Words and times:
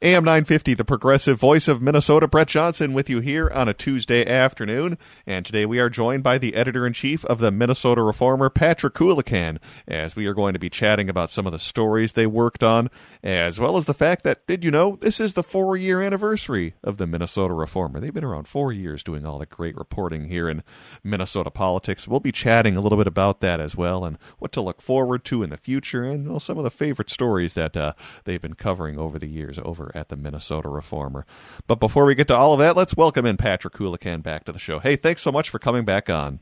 AM 0.00 0.22
950, 0.22 0.74
the 0.74 0.84
progressive 0.84 1.40
voice 1.40 1.66
of 1.66 1.82
Minnesota, 1.82 2.28
Brett 2.28 2.46
Johnson, 2.46 2.92
with 2.92 3.10
you 3.10 3.18
here 3.18 3.50
on 3.52 3.68
a 3.68 3.74
Tuesday 3.74 4.24
afternoon. 4.24 4.96
And 5.26 5.44
today 5.44 5.66
we 5.66 5.80
are 5.80 5.90
joined 5.90 6.22
by 6.22 6.38
the 6.38 6.54
editor 6.54 6.86
in 6.86 6.92
chief 6.92 7.24
of 7.24 7.40
the 7.40 7.50
Minnesota 7.50 8.00
Reformer, 8.02 8.48
Patrick 8.48 8.94
Coolican, 8.94 9.58
as 9.88 10.14
we 10.14 10.26
are 10.26 10.34
going 10.34 10.52
to 10.52 10.60
be 10.60 10.70
chatting 10.70 11.08
about 11.08 11.32
some 11.32 11.46
of 11.46 11.52
the 11.52 11.58
stories 11.58 12.12
they 12.12 12.28
worked 12.28 12.62
on, 12.62 12.90
as 13.22 13.58
well 13.58 13.76
as 13.76 13.86
the 13.86 13.94
fact 13.94 14.24
that, 14.24 14.46
did 14.46 14.64
you 14.64 14.70
know, 14.70 14.96
this 15.00 15.20
is 15.20 15.32
the 15.32 15.42
four 15.42 15.76
year 15.76 16.02
anniversary 16.02 16.74
of 16.82 16.98
the 16.98 17.06
Minnesota 17.06 17.54
Reformer. 17.54 18.00
They've 18.00 18.14
been 18.14 18.24
around 18.24 18.48
four 18.48 18.72
years 18.72 19.02
doing 19.02 19.26
all 19.26 19.38
the 19.38 19.46
great 19.46 19.76
reporting 19.76 20.28
here 20.28 20.48
in 20.48 20.62
Minnesota 21.02 21.50
politics. 21.50 22.06
We'll 22.06 22.20
be 22.20 22.32
chatting 22.32 22.76
a 22.76 22.80
little 22.80 22.98
bit 22.98 23.06
about 23.06 23.40
that 23.40 23.60
as 23.60 23.76
well 23.76 24.04
and 24.04 24.18
what 24.38 24.52
to 24.52 24.60
look 24.60 24.80
forward 24.80 25.24
to 25.26 25.42
in 25.42 25.50
the 25.50 25.56
future 25.56 26.04
and 26.04 26.28
well, 26.28 26.40
some 26.40 26.58
of 26.58 26.64
the 26.64 26.70
favorite 26.70 27.10
stories 27.10 27.54
that 27.54 27.76
uh, 27.76 27.92
they've 28.24 28.42
been 28.42 28.54
covering 28.54 28.98
over 28.98 29.18
the 29.18 29.28
years 29.28 29.58
over 29.64 29.90
at 29.94 30.08
the 30.08 30.16
Minnesota 30.16 30.68
Reformer. 30.68 31.26
But 31.66 31.80
before 31.80 32.06
we 32.06 32.14
get 32.14 32.28
to 32.28 32.36
all 32.36 32.52
of 32.52 32.58
that, 32.60 32.76
let's 32.76 32.96
welcome 32.96 33.26
in 33.26 33.36
Patrick 33.36 33.74
Coolican 33.74 34.22
back 34.22 34.44
to 34.44 34.52
the 34.52 34.58
show. 34.58 34.78
Hey, 34.78 34.96
thanks 34.96 35.22
so 35.22 35.32
much 35.32 35.50
for 35.50 35.58
coming 35.58 35.84
back 35.84 36.08
on. 36.08 36.40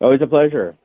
Always 0.00 0.20
a 0.20 0.26
pleasure. 0.26 0.76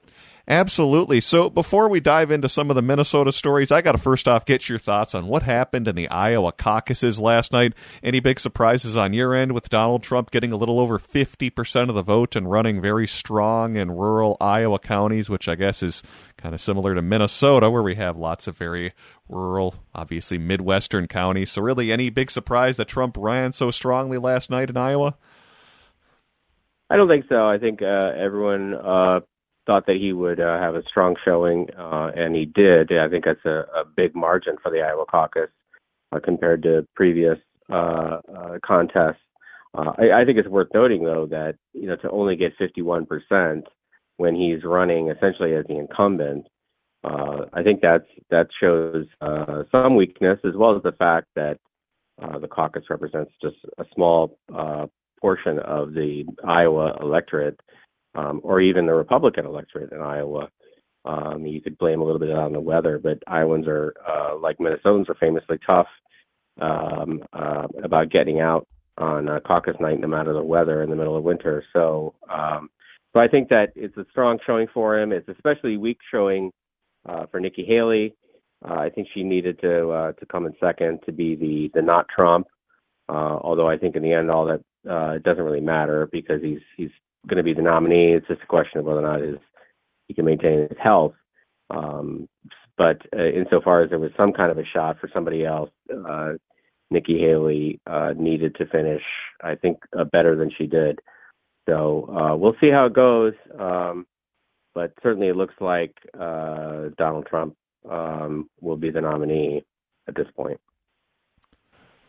Absolutely. 0.48 1.20
So 1.20 1.50
before 1.50 1.88
we 1.88 2.00
dive 2.00 2.32
into 2.32 2.50
some 2.50 2.70
of 2.70 2.76
the 2.76 2.82
Minnesota 2.82 3.32
stories, 3.32 3.72
I 3.72 3.82
got 3.82 3.92
to 3.94 3.98
first 3.98 4.28
off 4.28 4.46
get 4.46 4.68
your 4.68 4.80
thoughts 4.80 5.14
on 5.14 5.28
what 5.28 5.44
happened 5.44 5.88
in 5.88 5.96
the 5.96 6.10
Iowa 6.10 6.52
caucuses 6.52 7.20
last 7.20 7.52
night. 7.52 7.74
Any 8.02 8.20
big 8.20 8.40
surprises 8.40 8.98
on 8.98 9.14
your 9.14 9.36
end 9.36 9.54
with 9.54 9.70
Donald 9.70 10.04
Trump 10.04 10.32
getting 10.32 10.52
a 10.52 10.58
little 10.58 10.80
over 10.80 10.98
50% 10.98 11.90
of 11.90 11.96
the 11.96 12.02
vote 12.02 12.36
and 12.36 12.50
running 12.50 12.82
very 12.82 13.08
strong 13.08 13.76
in 13.76 13.92
rural 13.92 14.36
Iowa 14.42 14.80
counties, 14.80 15.30
which 15.30 15.48
I 15.48 15.56
guess 15.56 15.84
is 15.84 16.02
kind 16.38 16.56
of 16.56 16.62
similar 16.62 16.96
to 16.96 17.02
Minnesota, 17.02 17.70
where 17.70 17.84
we 17.84 17.96
have 17.96 18.18
lots 18.18 18.48
of 18.48 18.58
very 18.58 18.94
rural, 19.30 19.76
obviously 19.94 20.38
Midwestern 20.38 21.08
counties. 21.08 21.52
So, 21.52 21.62
really, 21.62 21.92
any 21.92 22.10
big 22.10 22.32
surprise 22.32 22.78
that 22.78 22.88
Trump 22.88 23.16
ran 23.18 23.52
so 23.52 23.70
strongly 23.70 24.18
last 24.18 24.50
night 24.50 24.70
in 24.70 24.78
Iowa? 24.78 25.16
I 26.90 26.98
don't 26.98 27.08
think 27.08 27.26
so. 27.30 27.48
I 27.48 27.58
think 27.58 27.82
uh, 27.82 28.12
everyone 28.18 28.74
uh, 28.74 29.22
thought 29.72 29.86
that 29.86 29.96
he 29.96 30.12
would 30.12 30.42
uh, 30.42 30.60
have 30.60 30.76
a 30.76 30.84
strong 30.84 31.16
showing, 31.24 31.70
uh, 31.78 32.12
and 32.14 32.36
he 32.36 32.44
did. 32.44 32.92
I 32.92 33.08
think 33.08 33.24
that's 33.24 33.46
a, 33.46 33.66
a 33.74 33.86
big 33.86 34.14
margin 34.14 34.58
for 34.62 34.70
the 34.70 34.82
Iowa 34.82 35.06
caucus 35.06 35.50
uh, 36.12 36.20
compared 36.22 36.62
to 36.64 36.86
previous 36.94 37.38
uh, 37.72 38.20
uh, 38.36 38.58
contests. 38.66 39.22
Uh, 39.74 39.94
I, 39.98 40.22
I 40.22 40.26
think 40.26 40.38
it's 40.40 40.50
worth 40.50 40.68
noting, 40.74 41.06
though, 41.06 41.26
that 41.28 41.56
you 41.72 41.88
know 41.88 41.96
to 41.98 42.12
only 42.12 42.36
get 42.36 42.52
51 42.60 43.06
percent 43.06 43.68
when 44.18 44.36
he's 44.36 44.66
running 44.66 45.08
essentially 45.08 45.56
as 45.56 45.66
the 45.68 45.78
incumbent, 45.78 46.48
uh, 47.06 47.46
I 47.54 47.64
think 47.64 47.80
that's 47.82 48.08
that 48.30 48.48
shows 48.60 49.06
uh, 49.22 49.64
some 49.72 49.96
weakness, 49.96 50.40
as 50.44 50.54
well 50.54 50.76
as 50.76 50.84
the 50.84 50.92
fact 50.92 51.28
that 51.38 51.60
uh, 52.22 52.40
the 52.40 52.48
caucus 52.50 52.84
represents 52.90 53.32
just 53.42 53.56
a 53.78 53.86
small 53.96 54.38
uh, 54.54 54.88
portion 55.22 55.60
of 55.60 55.94
the 55.94 56.26
Iowa 56.46 56.98
electorate, 57.00 57.58
um, 58.16 58.42
or 58.44 58.62
even 58.62 58.86
the 58.86 58.94
Republican 58.94 59.46
electorate 59.46 59.92
in 59.92 60.02
Iowa. 60.02 60.50
Um, 61.04 61.46
you 61.46 61.62
could 61.62 61.78
blame 61.78 62.02
a 62.02 62.04
little 62.04 62.20
bit 62.20 62.32
on 62.32 62.54
the 62.54 62.60
weather, 62.60 63.00
but 63.00 63.18
Iowans 63.28 63.68
are, 63.68 63.94
uh, 64.08 64.38
like 64.38 64.58
Minnesotans, 64.60 65.10
are 65.10 65.16
famously 65.20 65.58
tough 65.66 65.88
um, 66.60 67.24
uh, 67.34 67.68
about 67.84 68.12
getting 68.12 68.40
out 68.40 68.68
on 68.98 69.28
uh, 69.28 69.40
caucus 69.40 69.76
night, 69.80 70.00
no 70.00 70.08
matter 70.08 70.34
the 70.34 70.44
weather 70.44 70.84
in 70.84 70.90
the 70.90 70.96
middle 70.96 71.18
of 71.18 71.24
winter. 71.24 71.64
So, 71.74 72.14
um, 72.32 72.70
so 73.14 73.20
I 73.20 73.28
think 73.28 73.50
that 73.50 73.70
it's 73.76 73.98
a 73.98 74.06
strong 74.12 74.38
showing 74.46 74.68
for 74.74 75.00
him. 75.00 75.12
It's 75.12 75.28
especially 75.28 75.78
weak 75.78 75.98
showing 76.12 76.52
uh, 77.08 77.26
for 77.32 77.40
Nikki 77.40 77.66
Haley. 77.66 78.16
Uh, 78.64 78.76
I 78.76 78.90
think 78.90 79.08
she 79.14 79.24
needed 79.24 79.60
to 79.62 79.90
uh, 79.90 80.12
to 80.14 80.26
come 80.28 80.46
in 80.46 80.54
second 80.60 81.00
to 81.06 81.12
be 81.12 81.36
the 81.36 81.72
the 81.74 81.82
not 81.82 82.06
Trump. 82.16 82.48
Uh, 83.10 83.38
although 83.42 83.68
I 83.68 83.78
think 83.78 83.96
in 83.96 84.04
the 84.04 84.14
end 84.14 84.30
all 84.30 84.46
that 84.46 84.90
uh, 84.90 85.18
doesn't 85.18 85.44
really 85.44 85.62
matter 85.62 86.08
because 86.12 86.42
he's 86.42 86.62
he's 86.78 86.92
going 87.28 87.38
to 87.38 87.44
be 87.44 87.54
the 87.54 87.62
nominee. 87.62 88.14
It's 88.14 88.28
just 88.28 88.42
a 88.44 88.48
question 88.48 88.80
of 88.80 88.86
whether 88.86 89.00
or 89.00 89.04
not 89.04 89.22
his 89.22 89.38
he 90.08 90.14
can 90.14 90.26
maintain 90.26 90.68
his 90.70 90.78
health. 90.82 91.14
Um, 91.70 92.28
but 92.78 93.02
uh, 93.16 93.24
insofar 93.24 93.84
as 93.84 93.90
there 93.90 94.00
was 94.00 94.12
some 94.20 94.34
kind 94.34 94.52
of 94.52 94.58
a 94.58 94.66
shot 94.66 95.00
for 95.00 95.10
somebody 95.14 95.46
else, 95.46 95.70
uh, 96.08 96.34
Nikki 96.90 97.20
Haley 97.20 97.80
uh, 97.88 98.14
needed 98.18 98.56
to 98.56 98.66
finish, 98.66 99.04
I 99.42 99.56
think, 99.56 99.78
uh, 99.98 100.04
better 100.04 100.36
than 100.36 100.52
she 100.58 100.68
did. 100.68 101.00
So 101.70 102.10
uh, 102.10 102.36
we'll 102.36 102.56
see 102.60 102.70
how 102.70 102.88
it 102.88 102.94
goes. 102.94 103.34
Um, 103.58 104.06
but 104.74 104.94
certainly 105.04 105.28
it 105.28 105.36
looks 105.36 105.54
like 105.60 105.96
uh, 106.20 106.90
Donald 106.98 107.28
Trump 107.28 107.56
um, 107.90 108.50
will 108.60 108.78
be 108.78 108.90
the 108.90 109.02
nominee 109.02 109.64
at 110.08 110.16
this 110.16 110.28
point. 110.36 110.60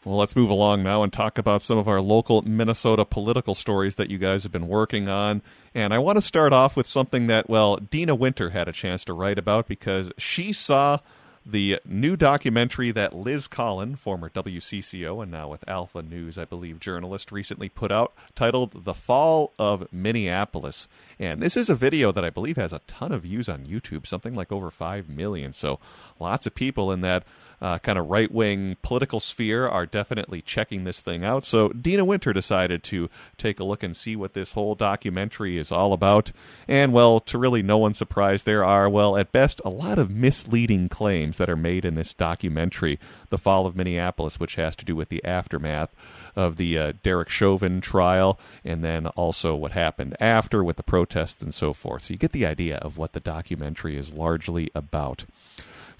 Well, 0.04 0.16
let's 0.16 0.34
move 0.34 0.50
along 0.50 0.82
now 0.82 1.04
and 1.04 1.12
talk 1.12 1.38
about 1.38 1.62
some 1.62 1.78
of 1.78 1.86
our 1.86 2.00
local 2.00 2.42
Minnesota 2.42 3.04
political 3.04 3.54
stories 3.54 3.94
that 3.94 4.10
you 4.10 4.18
guys 4.18 4.42
have 4.42 4.50
been 4.50 4.66
working 4.66 5.08
on. 5.08 5.42
And 5.76 5.94
I 5.94 5.98
want 5.98 6.16
to 6.16 6.22
start 6.22 6.52
off 6.52 6.76
with 6.76 6.88
something 6.88 7.28
that, 7.28 7.48
well, 7.48 7.76
Deena 7.76 8.16
Winter 8.16 8.50
had 8.50 8.66
a 8.66 8.72
chance 8.72 9.04
to 9.04 9.12
write 9.12 9.38
about 9.38 9.68
because 9.68 10.10
she 10.18 10.52
saw 10.52 10.98
the 11.46 11.78
new 11.84 12.16
documentary 12.16 12.90
that 12.90 13.14
Liz 13.14 13.46
Collin, 13.48 13.96
former 13.96 14.28
WCCO 14.28 15.22
and 15.22 15.30
now 15.30 15.48
with 15.48 15.68
Alpha 15.68 16.02
News, 16.02 16.36
I 16.36 16.44
believe, 16.44 16.80
journalist, 16.80 17.32
recently 17.32 17.68
put 17.68 17.92
out, 17.92 18.12
titled 18.34 18.84
The 18.84 18.94
Fall 18.94 19.52
of 19.58 19.92
Minneapolis. 19.92 20.88
And 21.18 21.40
this 21.40 21.56
is 21.56 21.70
a 21.70 21.74
video 21.74 22.12
that 22.12 22.24
I 22.24 22.30
believe 22.30 22.56
has 22.56 22.72
a 22.72 22.80
ton 22.86 23.12
of 23.12 23.22
views 23.22 23.48
on 23.48 23.66
YouTube, 23.66 24.06
something 24.06 24.34
like 24.34 24.52
over 24.52 24.70
5 24.70 25.08
million. 25.08 25.52
So 25.52 25.78
lots 26.18 26.46
of 26.46 26.54
people 26.54 26.92
in 26.92 27.00
that 27.02 27.24
uh, 27.62 27.78
kind 27.78 27.96
of 27.96 28.10
right 28.10 28.30
wing 28.30 28.76
political 28.82 29.20
sphere 29.20 29.68
are 29.68 29.86
definitely 29.86 30.42
checking 30.42 30.82
this 30.82 31.00
thing 31.00 31.24
out. 31.24 31.44
So 31.44 31.68
Deena 31.68 32.04
Winter 32.04 32.32
decided 32.32 32.82
to 32.84 33.08
take 33.38 33.60
a 33.60 33.64
look 33.64 33.84
and 33.84 33.96
see 33.96 34.16
what 34.16 34.34
this 34.34 34.52
whole 34.52 34.74
documentary 34.74 35.58
is 35.58 35.70
all 35.70 35.92
about. 35.92 36.32
And, 36.66 36.92
well, 36.92 37.20
to 37.20 37.38
really 37.38 37.62
no 37.62 37.78
one's 37.78 37.98
surprise, 37.98 38.42
there 38.42 38.64
are, 38.64 38.90
well, 38.90 39.16
at 39.16 39.30
best, 39.30 39.60
a 39.64 39.70
lot 39.70 40.00
of 40.00 40.10
misleading 40.10 40.88
claims 40.88 41.38
that 41.38 41.48
are 41.48 41.56
made 41.56 41.84
in 41.84 41.94
this 41.94 42.12
documentary, 42.12 42.98
The 43.30 43.38
Fall 43.38 43.64
of 43.64 43.76
Minneapolis, 43.76 44.40
which 44.40 44.56
has 44.56 44.74
to 44.76 44.84
do 44.84 44.96
with 44.96 45.08
the 45.08 45.24
aftermath 45.24 45.94
of 46.34 46.56
the 46.56 46.78
uh, 46.78 46.92
Derek 47.04 47.28
Chauvin 47.28 47.80
trial, 47.80 48.40
and 48.64 48.82
then 48.82 49.06
also 49.08 49.54
what 49.54 49.72
happened 49.72 50.16
after 50.18 50.64
with 50.64 50.76
the 50.76 50.82
protests 50.82 51.42
and 51.42 51.54
so 51.54 51.72
forth. 51.72 52.04
So 52.04 52.14
you 52.14 52.18
get 52.18 52.32
the 52.32 52.46
idea 52.46 52.78
of 52.78 52.98
what 52.98 53.12
the 53.12 53.20
documentary 53.20 53.96
is 53.96 54.12
largely 54.12 54.70
about. 54.74 55.26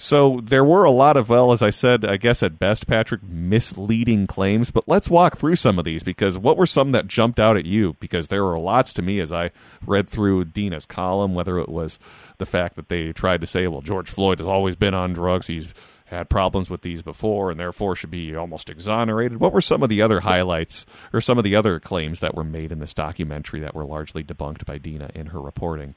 So 0.03 0.41
there 0.43 0.65
were 0.65 0.83
a 0.83 0.91
lot 0.91 1.17
of, 1.17 1.29
well, 1.29 1.53
as 1.53 1.63
I 1.63 1.71
said, 1.71 2.05
I 2.05 2.17
guess 2.17 2.43
at 2.43 2.59
best, 2.59 2.89
Patrick, 2.89 3.23
misleading 3.23 4.27
claims. 4.27 4.73
But 4.73 4.89
let's 4.89 5.09
walk 5.09 5.37
through 5.37 5.55
some 5.55 5.79
of 5.79 5.85
these 5.85 6.03
because 6.03 6.37
what 6.37 6.57
were 6.57 6.67
some 6.67 6.91
that 6.91 7.07
jumped 7.07 7.39
out 7.39 7.57
at 7.57 7.67
you? 7.67 7.95
Because 8.01 8.27
there 8.27 8.43
were 8.43 8.59
lots 8.59 8.93
to 8.95 9.03
me 9.03 9.21
as 9.21 9.33
I 9.33 9.53
read 9.87 10.11
through 10.11 10.47
Deena's 10.47 10.87
column, 10.87 11.35
whether 11.35 11.57
it 11.61 11.69
was 11.69 12.01
the 12.39 12.47
fact 12.47 12.75
that 12.75 12.89
they 12.89 13.13
tried 13.13 13.43
to 13.43 13.47
say, 13.47 13.69
well, 13.69 13.81
George 13.81 14.11
Floyd 14.11 14.41
has 14.41 14.49
always 14.49 14.75
been 14.75 14.93
on 14.93 15.13
drugs. 15.13 15.47
He's 15.47 15.73
had 16.07 16.29
problems 16.29 16.69
with 16.69 16.83
these 16.83 17.03
before 17.03 17.53
and 17.53 17.61
therefore 17.61 17.95
should 17.95 18.11
be 18.11 18.35
almost 18.35 18.71
exonerated. 18.71 19.39
What 19.39 19.53
were 19.53 19.61
some 19.61 19.85
of 19.85 19.89
the 19.89 20.03
other 20.03 20.19
highlights 20.19 20.85
or 21.13 21.21
some 21.21 21.39
of 21.39 21.45
the 21.45 21.55
other 21.55 21.79
claims 21.79 22.19
that 22.19 22.35
were 22.35 22.43
made 22.43 22.73
in 22.73 22.81
this 22.81 22.93
documentary 22.93 23.61
that 23.61 23.77
were 23.77 23.85
largely 23.85 24.25
debunked 24.25 24.67
by 24.67 24.79
Dina 24.79 25.11
in 25.15 25.27
her 25.27 25.41
reporting? 25.41 25.95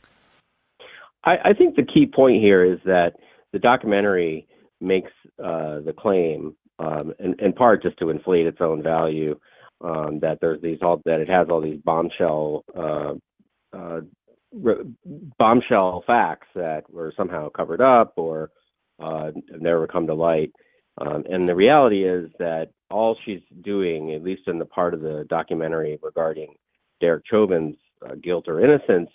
I, 1.23 1.37
I 1.43 1.53
think 1.53 1.75
the 1.75 1.81
key 1.81 2.05
point 2.05 2.39
here 2.39 2.63
is 2.63 2.77
that 2.85 3.13
the 3.55 3.59
documentary 3.59 4.45
makes 4.81 5.11
uh, 5.41 5.79
the 5.79 5.93
claim, 5.97 6.53
um, 6.77 7.13
in, 7.19 7.35
in, 7.39 7.53
part 7.53 7.81
just 7.81 7.97
to 7.99 8.09
inflate 8.09 8.45
its 8.45 8.57
own 8.59 8.83
value, 8.83 9.39
um, 9.81 10.19
that 10.19 10.39
there's 10.41 10.61
these 10.61 10.79
all 10.81 11.01
that 11.05 11.21
it 11.21 11.29
has 11.29 11.47
all 11.49 11.61
these 11.61 11.79
bombshell 11.85 12.65
uh, 12.77 13.13
uh, 13.73 14.01
bombshell 15.39 16.03
facts 16.05 16.47
that 16.53 16.83
were 16.91 17.13
somehow 17.15 17.47
covered 17.47 17.79
up 17.79 18.11
or 18.17 18.51
uh, 19.01 19.31
never 19.57 19.87
come 19.87 20.05
to 20.07 20.13
light. 20.13 20.51
Um, 20.97 21.23
and 21.29 21.47
the 21.47 21.55
reality 21.55 22.03
is 22.03 22.29
that 22.39 22.71
all 22.91 23.17
she's 23.23 23.41
doing, 23.61 24.13
at 24.13 24.23
least 24.23 24.47
in 24.47 24.59
the 24.59 24.65
part 24.65 24.93
of 24.93 24.99
the 24.99 25.25
documentary 25.29 25.97
regarding 26.03 26.55
Derek 26.99 27.23
Chauvin's 27.25 27.77
uh, 28.05 28.15
guilt 28.21 28.49
or 28.49 28.59
innocence, 28.59 29.09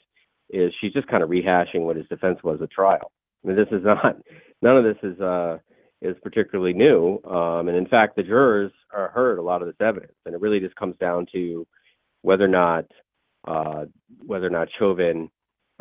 is 0.48 0.72
she's 0.80 0.94
just 0.94 1.08
kind 1.08 1.22
of 1.22 1.28
rehashing 1.28 1.82
what 1.82 1.96
his 1.96 2.08
defense 2.08 2.38
was 2.42 2.62
at 2.62 2.70
trial. 2.70 3.12
I 3.44 3.48
mean, 3.48 3.56
this 3.56 3.68
is 3.70 3.84
not 3.84 4.16
none 4.62 4.76
of 4.76 4.84
this 4.84 4.98
is 5.02 5.20
uh, 5.20 5.58
is 6.02 6.16
particularly 6.22 6.72
new, 6.72 7.20
um, 7.24 7.68
and 7.68 7.76
in 7.76 7.86
fact, 7.86 8.16
the 8.16 8.22
jurors 8.22 8.72
are 8.92 9.10
heard 9.10 9.38
a 9.38 9.42
lot 9.42 9.62
of 9.62 9.68
this 9.68 9.76
evidence, 9.80 10.14
and 10.24 10.34
it 10.34 10.40
really 10.40 10.60
just 10.60 10.76
comes 10.76 10.96
down 10.98 11.26
to 11.32 11.66
whether 12.22 12.44
or 12.44 12.48
not 12.48 12.86
uh, 13.46 13.84
whether 14.26 14.46
or 14.46 14.50
not 14.50 14.68
Chauvin, 14.78 15.30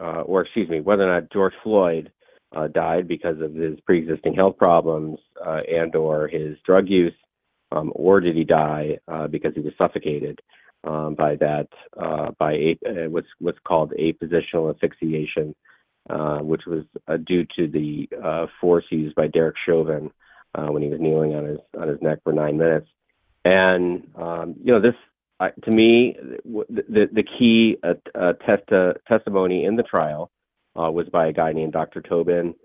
uh, 0.01 0.21
or 0.21 0.41
excuse 0.41 0.69
me, 0.69 0.81
whether 0.81 1.03
or 1.03 1.21
not 1.21 1.31
George 1.31 1.53
Floyd 1.63 2.11
uh, 2.55 2.67
died 2.67 3.07
because 3.07 3.39
of 3.41 3.53
his 3.53 3.79
pre-existing 3.81 4.33
health 4.33 4.57
problems 4.57 5.19
uh, 5.45 5.59
and 5.69 5.95
or 5.95 6.27
his 6.27 6.57
drug 6.65 6.87
use, 6.87 7.13
um, 7.71 7.91
or 7.95 8.19
did 8.19 8.35
he 8.35 8.43
die 8.43 8.97
uh, 9.07 9.27
because 9.27 9.53
he 9.55 9.61
was 9.61 9.73
suffocated 9.77 10.39
um, 10.85 11.15
by 11.15 11.35
that 11.35 11.67
uh, 12.01 12.31
by 12.39 12.53
a, 12.53 12.79
uh, 12.87 13.09
what's 13.09 13.27
what's 13.39 13.59
called 13.67 13.93
a 13.97 14.13
positional 14.13 14.73
asphyxiation 14.73 15.53
uh, 16.09 16.39
which 16.39 16.61
was 16.65 16.83
uh, 17.07 17.17
due 17.17 17.45
to 17.55 17.67
the 17.67 18.09
uh, 18.23 18.47
force 18.59 18.85
used 18.89 19.15
by 19.15 19.27
Derek 19.27 19.55
Chauvin 19.65 20.11
uh, 20.55 20.67
when 20.67 20.81
he 20.81 20.89
was 20.89 20.99
kneeling 20.99 21.35
on 21.35 21.45
his 21.45 21.59
on 21.79 21.87
his 21.87 22.01
neck 22.01 22.19
for 22.23 22.33
nine 22.33 22.57
minutes. 22.57 22.87
And 23.45 24.07
um, 24.15 24.55
you 24.63 24.73
know, 24.73 24.81
this 24.81 24.95
uh, 25.39 25.49
to 25.63 25.71
me, 25.71 26.15
the 26.45 27.09
the 27.11 27.23
key 27.23 27.77
uh, 27.83 27.93
uh, 28.15 28.33
uh, 28.75 28.93
testimony 29.07 29.65
in 29.65 29.75
the 29.75 29.83
trial 29.83 30.31
uh, 30.75 30.91
was 30.91 31.07
by 31.09 31.27
a 31.27 31.33
guy 31.33 31.53
named 31.53 31.73
Dr. 31.73 32.01
Tobin. 32.01 32.55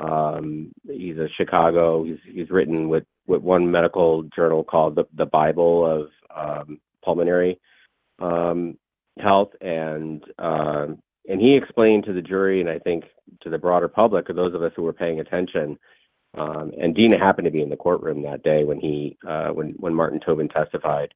Um, 0.00 0.72
he's 0.90 1.18
a 1.18 1.28
Chicago. 1.36 2.04
He's 2.04 2.18
he's 2.24 2.50
written 2.50 2.88
with 2.88 3.04
with 3.26 3.42
one 3.42 3.70
medical 3.70 4.24
journal 4.34 4.64
called 4.64 4.96
the 4.96 5.04
the 5.16 5.26
Bible 5.26 5.86
of 5.86 6.08
um, 6.34 6.80
pulmonary 7.04 7.60
um, 8.18 8.76
health, 9.18 9.50
and 9.60 10.24
um, 10.38 10.98
and 11.28 11.40
he 11.40 11.56
explained 11.56 12.04
to 12.04 12.12
the 12.12 12.22
jury, 12.22 12.60
and 12.60 12.68
I 12.68 12.78
think 12.78 13.04
to 13.42 13.50
the 13.50 13.58
broader 13.58 13.88
public, 13.88 14.28
or 14.28 14.34
those 14.34 14.54
of 14.54 14.62
us 14.62 14.72
who 14.76 14.82
were 14.82 14.92
paying 14.92 15.20
attention, 15.20 15.78
um, 16.36 16.72
and 16.80 16.94
Deena 16.94 17.18
happened 17.18 17.46
to 17.46 17.50
be 17.50 17.62
in 17.62 17.70
the 17.70 17.76
courtroom 17.76 18.22
that 18.22 18.42
day 18.42 18.64
when 18.64 18.80
he 18.80 19.16
uh, 19.26 19.48
when 19.48 19.70
when 19.78 19.94
Martin 19.94 20.20
Tobin 20.24 20.48
testified 20.48 21.14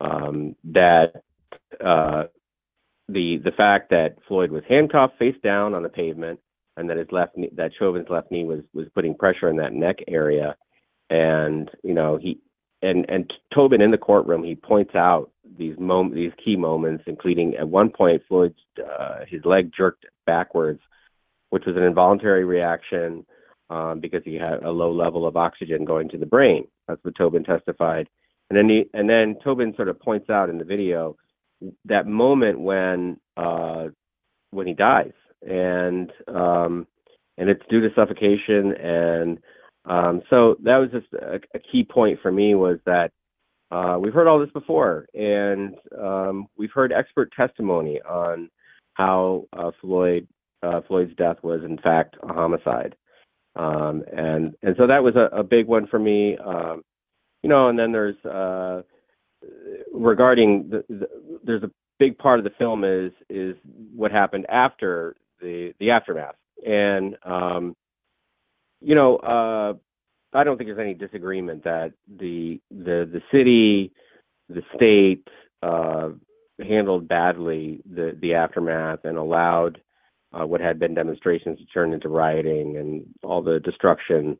um, 0.00 0.54
that 0.64 1.22
uh, 1.84 2.24
the 3.08 3.38
the 3.38 3.52
fact 3.56 3.90
that 3.90 4.16
Floyd 4.28 4.50
was 4.50 4.62
handcuffed 4.68 5.18
face 5.18 5.36
down 5.42 5.74
on 5.74 5.82
the 5.82 5.88
pavement 5.88 6.40
and 6.76 6.88
that 6.90 6.96
his 6.96 7.08
left 7.10 7.36
knee, 7.36 7.50
that 7.54 7.72
Chauvin's 7.78 8.08
left 8.08 8.30
knee 8.30 8.44
was 8.44 8.60
was 8.72 8.86
putting 8.94 9.14
pressure 9.14 9.48
in 9.48 9.56
that 9.56 9.72
neck 9.72 9.96
area, 10.08 10.56
and 11.10 11.70
you 11.82 11.94
know 11.94 12.16
he 12.16 12.40
and 12.82 13.06
and 13.08 13.32
Tobin 13.54 13.80
in 13.80 13.90
the 13.90 13.98
courtroom 13.98 14.42
he 14.42 14.54
points 14.54 14.94
out 14.94 15.30
these 15.56 15.76
mom 15.78 16.14
these 16.14 16.32
key 16.42 16.56
moments, 16.56 17.04
including 17.06 17.56
at 17.56 17.68
one 17.68 17.90
point 17.90 18.22
Floyd's 18.28 18.54
uh, 18.78 19.20
his 19.28 19.44
leg 19.44 19.70
jerked 19.76 20.06
backwards, 20.26 20.80
which 21.50 21.64
was 21.66 21.76
an 21.76 21.82
involuntary 21.82 22.44
reaction 22.44 23.24
um, 23.70 24.00
because 24.00 24.22
he 24.24 24.34
had 24.34 24.62
a 24.62 24.70
low 24.70 24.92
level 24.92 25.26
of 25.26 25.36
oxygen 25.36 25.84
going 25.84 26.08
to 26.10 26.18
the 26.18 26.26
brain. 26.26 26.66
That's 26.88 27.02
what 27.04 27.14
Tobin 27.16 27.44
testified. 27.44 28.08
And 28.50 28.58
then 28.58 28.68
he, 28.68 28.84
and 28.92 29.08
then 29.08 29.36
Tobin 29.42 29.74
sort 29.74 29.88
of 29.88 29.98
points 30.00 30.28
out 30.28 30.50
in 30.50 30.58
the 30.58 30.64
video 30.64 31.16
that 31.86 32.06
moment 32.06 32.60
when 32.60 33.18
uh, 33.36 33.86
when 34.50 34.66
he 34.66 34.74
dies, 34.74 35.12
and 35.42 36.12
um, 36.28 36.86
and 37.38 37.48
it's 37.48 37.62
due 37.70 37.80
to 37.80 37.94
suffocation. 37.94 38.72
And 38.72 39.38
um, 39.86 40.22
so 40.30 40.56
that 40.62 40.76
was 40.76 40.90
just 40.90 41.12
a, 41.14 41.40
a 41.54 41.58
key 41.58 41.84
point 41.84 42.20
for 42.22 42.30
me 42.30 42.54
was 42.54 42.78
that 42.86 43.12
uh, 43.74 43.98
we've 43.98 44.14
heard 44.14 44.28
all 44.28 44.38
this 44.38 44.52
before, 44.52 45.06
and 45.14 45.74
um, 46.00 46.46
we've 46.56 46.70
heard 46.72 46.92
expert 46.92 47.32
testimony 47.36 48.00
on 48.02 48.48
how 48.94 49.46
uh, 49.52 49.72
Floyd 49.80 50.28
uh, 50.62 50.80
Floyd's 50.86 51.14
death 51.16 51.38
was 51.42 51.62
in 51.64 51.76
fact 51.78 52.16
a 52.22 52.32
homicide. 52.32 52.94
Um, 53.56 54.04
and 54.16 54.54
and 54.62 54.76
so 54.78 54.86
that 54.86 55.02
was 55.02 55.16
a, 55.16 55.28
a 55.36 55.42
big 55.42 55.66
one 55.66 55.88
for 55.88 55.98
me. 55.98 56.36
Um, 56.38 56.82
you 57.42 57.48
know, 57.48 57.68
and 57.68 57.76
then 57.76 57.90
there's 57.90 58.16
uh, 58.24 58.82
regarding 59.92 60.70
the, 60.70 60.84
the, 60.88 61.08
there's 61.42 61.64
a 61.64 61.70
big 61.98 62.16
part 62.16 62.38
of 62.38 62.44
the 62.44 62.52
film 62.56 62.84
is 62.84 63.12
is 63.28 63.56
what 63.94 64.12
happened 64.12 64.46
after 64.48 65.16
the 65.40 65.74
the 65.80 65.90
aftermath, 65.90 66.36
and 66.64 67.16
um, 67.24 67.74
you 68.80 68.94
know, 68.94 69.16
uh, 69.16 69.72
I 70.34 70.44
don't 70.44 70.56
think 70.56 70.68
there's 70.68 70.78
any 70.78 70.94
disagreement 70.94 71.64
that 71.64 71.92
the 72.18 72.60
the 72.70 73.08
the 73.10 73.22
city, 73.32 73.92
the 74.48 74.62
state 74.74 75.26
uh, 75.62 76.10
handled 76.66 77.08
badly 77.08 77.80
the 77.90 78.16
the 78.20 78.34
aftermath 78.34 79.00
and 79.04 79.16
allowed 79.16 79.80
uh, 80.32 80.46
what 80.46 80.60
had 80.60 80.78
been 80.78 80.94
demonstrations 80.94 81.58
to 81.58 81.66
turn 81.66 81.92
into 81.92 82.08
rioting 82.08 82.76
and 82.76 83.06
all 83.22 83.42
the 83.42 83.60
destruction 83.60 84.38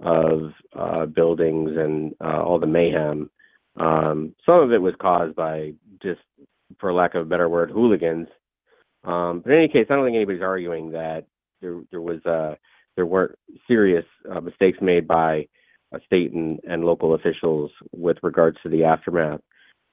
of 0.00 0.52
uh, 0.78 1.06
buildings 1.06 1.70
and 1.76 2.14
uh, 2.22 2.42
all 2.42 2.58
the 2.58 2.66
mayhem. 2.66 3.30
Um, 3.76 4.34
some 4.46 4.60
of 4.60 4.72
it 4.72 4.80
was 4.80 4.94
caused 5.00 5.34
by 5.34 5.72
just, 6.02 6.20
for 6.78 6.92
lack 6.92 7.14
of 7.14 7.22
a 7.22 7.28
better 7.28 7.48
word, 7.48 7.70
hooligans. 7.70 8.28
Um, 9.04 9.40
but 9.44 9.52
in 9.52 9.58
any 9.58 9.68
case, 9.68 9.86
I 9.90 9.94
don't 9.94 10.04
think 10.04 10.16
anybody's 10.16 10.42
arguing 10.42 10.92
that 10.92 11.26
there 11.60 11.80
there 11.90 12.00
was 12.00 12.24
uh, 12.24 12.54
there 12.96 13.06
weren't 13.06 13.36
serious 13.66 14.04
uh, 14.30 14.40
mistakes 14.40 14.78
made 14.80 15.06
by 15.06 15.46
uh, 15.94 15.98
state 16.06 16.32
and, 16.32 16.60
and 16.64 16.84
local 16.84 17.14
officials 17.14 17.70
with 17.92 18.16
regards 18.22 18.56
to 18.62 18.68
the 18.68 18.84
aftermath. 18.84 19.40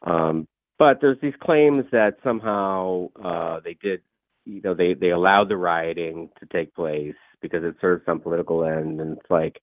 Um, 0.06 0.48
but 0.80 0.98
there's 1.00 1.20
these 1.22 1.34
claims 1.42 1.86
that 1.92 2.16
somehow 2.24 3.10
uh, 3.24 3.60
they 3.64 3.78
did 3.82 4.02
you 4.46 4.62
know 4.64 4.74
they 4.74 4.96
they 4.96 5.12
allowed 5.12 5.50
the 5.50 5.58
rioting 5.58 6.30
to 6.40 6.48
take 6.48 6.74
place 6.74 7.16
because 7.42 7.64
it 7.64 7.76
served 7.80 8.04
some 8.06 8.20
political 8.20 8.66
end. 8.66 9.00
And 9.00 9.18
it's 9.18 9.30
like 9.30 9.62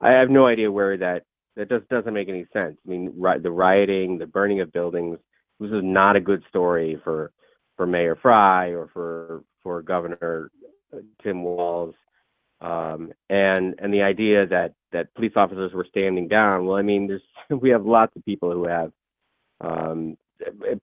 i 0.00 0.10
have 0.10 0.30
no 0.30 0.46
idea 0.46 0.70
where 0.70 0.96
that 0.96 1.24
that 1.56 1.68
just 1.68 1.88
doesn't 1.88 2.14
make 2.14 2.28
any 2.28 2.46
sense. 2.52 2.76
I 2.86 2.90
mean 2.90 3.12
the 3.42 3.50
rioting 3.50 4.18
the 4.18 4.26
burning 4.26 4.60
of 4.60 4.72
buildings 4.72 5.18
this 5.60 5.70
is 5.70 5.82
not 5.82 6.16
a 6.16 6.20
good 6.20 6.42
story 6.48 7.00
for 7.04 7.32
for 7.76 7.86
mayor 7.86 8.16
Fry 8.20 8.68
or 8.68 8.88
for 8.92 9.44
for 9.62 9.82
governor 9.82 10.50
uh, 10.92 10.98
tim 11.22 11.42
walz 11.42 11.94
um 12.62 13.12
and 13.28 13.74
and 13.78 13.92
the 13.92 14.02
idea 14.02 14.46
that 14.46 14.74
that 14.92 15.14
police 15.14 15.32
officers 15.36 15.72
were 15.72 15.86
standing 15.88 16.28
down 16.28 16.64
well 16.66 16.76
i 16.76 16.82
mean 16.82 17.06
there's 17.06 17.22
we 17.60 17.70
have 17.70 17.84
lots 17.84 18.14
of 18.16 18.24
people 18.24 18.50
who 18.52 18.66
have 18.66 18.92
um 19.60 20.16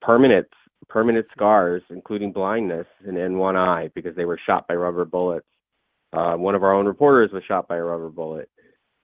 permanent 0.00 0.46
permanent 0.88 1.26
scars, 1.32 1.82
including 1.90 2.32
blindness 2.32 2.86
in, 3.06 3.16
in 3.16 3.38
one 3.38 3.56
eye 3.56 3.90
because 3.94 4.14
they 4.16 4.24
were 4.24 4.38
shot 4.46 4.66
by 4.68 4.74
rubber 4.74 5.04
bullets. 5.04 5.46
Uh, 6.12 6.34
one 6.34 6.54
of 6.54 6.62
our 6.64 6.74
own 6.74 6.86
reporters 6.86 7.30
was 7.32 7.42
shot 7.46 7.68
by 7.68 7.76
a 7.76 7.82
rubber 7.82 8.10
bullet. 8.10 8.50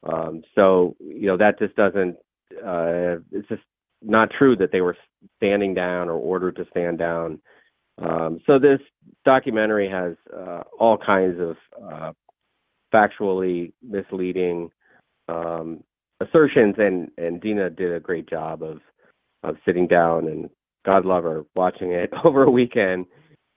Um, 0.02 0.42
so 0.54 0.96
you 1.00 1.26
know 1.26 1.36
that 1.36 1.58
just 1.58 1.76
doesn't. 1.76 2.16
Uh, 2.52 3.22
it's 3.32 3.48
just 3.48 3.62
not 4.02 4.30
true 4.36 4.56
that 4.56 4.72
they 4.72 4.80
were 4.80 4.96
standing 5.36 5.74
down 5.74 6.08
or 6.08 6.14
ordered 6.14 6.56
to 6.56 6.66
stand 6.70 6.98
down. 6.98 7.40
Um, 7.98 8.40
so 8.46 8.58
this 8.58 8.80
documentary 9.24 9.88
has 9.88 10.14
uh, 10.36 10.62
all 10.78 10.98
kinds 10.98 11.40
of 11.40 11.56
uh, 11.82 12.12
factually 12.92 13.72
misleading 13.82 14.70
um, 15.28 15.82
assertions, 16.20 16.76
and 16.78 17.10
and 17.18 17.40
Deena 17.40 17.70
did 17.70 17.92
a 17.92 18.00
great 18.00 18.28
job 18.28 18.62
of 18.62 18.78
of 19.42 19.56
sitting 19.64 19.86
down 19.86 20.26
and 20.26 20.50
God 20.86 21.04
love 21.04 21.24
her, 21.24 21.44
watching 21.54 21.92
it 21.92 22.10
over 22.24 22.44
a 22.44 22.50
weekend, 22.50 23.06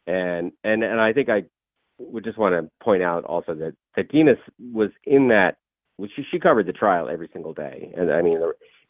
and 0.07 0.51
and 0.63 0.83
and 0.83 0.99
I 0.99 1.13
think 1.13 1.29
I 1.29 1.43
would 1.99 2.23
just 2.23 2.37
want 2.37 2.53
to 2.53 2.69
point 2.83 3.03
out 3.03 3.23
also 3.25 3.53
that 3.53 3.73
that 3.95 4.11
Deena 4.11 4.33
was 4.73 4.89
in 5.05 5.29
that. 5.29 5.57
She 6.15 6.23
she 6.31 6.39
covered 6.39 6.65
the 6.65 6.73
trial 6.73 7.09
every 7.09 7.29
single 7.33 7.53
day, 7.53 7.93
and 7.95 8.11
I 8.11 8.21
mean, 8.21 8.39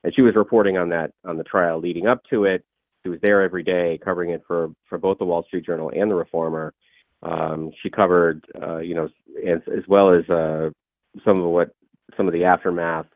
and 0.03 0.15
she 0.15 0.21
was 0.21 0.35
reporting 0.35 0.77
on 0.77 0.89
that 0.89 1.11
on 1.25 1.37
the 1.37 1.43
trial 1.43 1.79
leading 1.79 2.07
up 2.07 2.21
to 2.29 2.45
it. 2.45 2.63
She 3.03 3.09
was 3.09 3.19
there 3.21 3.41
every 3.41 3.63
day 3.63 3.99
covering 4.03 4.29
it 4.29 4.43
for 4.47 4.69
for 4.87 4.97
both 4.97 5.17
the 5.17 5.25
Wall 5.25 5.43
Street 5.43 5.65
Journal 5.65 5.91
and 5.95 6.09
the 6.09 6.15
Reformer. 6.15 6.73
Um, 7.21 7.71
she 7.81 7.89
covered, 7.89 8.45
uh, 8.61 8.77
you 8.77 8.95
know, 8.95 9.09
as, 9.45 9.59
as 9.67 9.83
well 9.87 10.13
as 10.13 10.29
uh, 10.29 10.69
some 11.25 11.41
of 11.41 11.49
what 11.51 11.71
some 12.15 12.27
of 12.27 12.33
the 12.33 12.45
aftermath 12.45 13.07